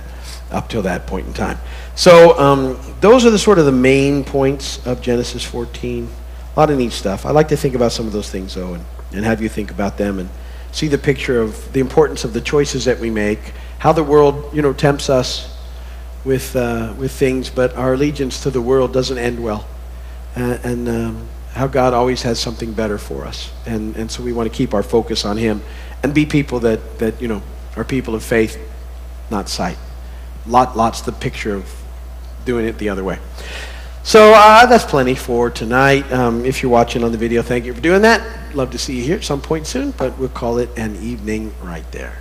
up 0.52 0.69
till 0.69 0.82
that 0.82 1.08
point 1.08 1.28
in 1.28 1.34
time. 1.34 1.58
So 1.95 2.38
um, 2.38 2.80
those 3.00 3.26
are 3.26 3.30
the 3.30 3.39
sort 3.39 3.58
of 3.60 3.65
the 3.65 3.71
main 3.71 4.24
points 4.24 4.86
of 4.86 5.02
Genesis 5.02 5.43
14. 5.43 6.08
A 6.56 6.60
lot 6.60 6.69
of 6.69 6.78
neat 6.78 6.91
stuff. 6.91 7.26
I 7.26 7.32
like 7.32 7.47
to 7.50 7.58
think 7.58 7.76
about 7.76 7.91
some 7.91 8.06
of 8.06 8.13
those 8.13 8.30
things 8.30 8.56
though, 8.56 8.74
and, 8.74 8.86
and 9.13 9.26
have 9.26 9.41
you 9.41 9.50
think 9.50 9.71
about 9.71 9.97
them 9.97 10.19
and 10.19 10.30
see 10.71 10.88
the 10.88 10.97
picture 10.97 11.41
of 11.41 11.71
the 11.74 11.80
importance 11.80 12.24
of 12.24 12.34
the 12.34 12.41
choices 12.41 12.86
that 12.86 13.00
we 13.00 13.10
make, 13.10 13.39
how 13.80 13.91
the 13.91 14.04
world, 14.04 14.54
you 14.54 14.62
know, 14.62 14.74
tempts 14.74 15.10
us 15.10 15.58
with 16.24 16.56
uh, 16.56 16.93
with 16.97 17.12
things, 17.12 17.50
but 17.50 17.76
our 17.76 17.93
allegiance 17.93 18.43
to 18.43 18.50
the 18.50 18.62
world 18.62 18.93
doesn't 18.93 19.17
end 19.17 19.43
well, 19.43 19.67
uh, 20.36 20.58
and 20.63 20.88
um, 20.88 21.28
how 21.54 21.68
God 21.68 21.94
always 21.94 22.22
has 22.22 22.40
something 22.40 22.74
better 22.74 22.98
for 22.98 23.26
us, 23.26 23.52
and 23.66 23.96
and 23.96 24.10
so 24.10 24.24
we 24.24 24.34
want 24.34 24.52
to 24.52 24.56
keep 24.56 24.74
our 24.74 24.84
focus 24.84 25.26
on 25.26 25.38
Him, 25.38 25.62
and 26.04 26.14
be 26.14 26.26
people 26.26 26.60
that 26.62 27.00
that 27.00 27.22
you 27.22 27.28
know 27.28 27.42
are 27.76 27.84
people 27.84 28.16
of 28.16 28.24
faith, 28.24 28.58
not 29.30 29.50
sight. 29.50 29.78
Lot, 30.48 30.76
lots 30.76 31.02
the 31.02 31.12
picture 31.12 31.54
of 31.56 31.70
doing 32.46 32.66
it 32.66 32.78
the 32.78 32.90
other 32.90 33.04
way. 33.04 33.20
So 34.04 34.34
uh, 34.36 34.66
that's 34.66 34.86
plenty 34.86 35.14
for 35.14 35.52
tonight. 35.52 36.12
Um, 36.12 36.44
if 36.44 36.64
you're 36.64 36.72
watching 36.72 37.04
on 37.04 37.12
the 37.12 37.18
video, 37.18 37.44
thank 37.44 37.66
you 37.66 37.74
for 37.74 37.82
doing 37.82 38.02
that. 38.02 38.56
Love 38.56 38.72
to 38.72 38.80
see 38.80 38.98
you 38.98 39.04
here 39.04 39.18
at 39.18 39.24
some 39.24 39.42
point 39.42 39.68
soon, 39.68 39.92
but 39.92 40.18
we'll 40.18 40.30
call 40.30 40.58
it 40.58 40.70
an 40.76 40.96
evening 40.96 41.54
right 41.62 41.90
there. 41.92 42.21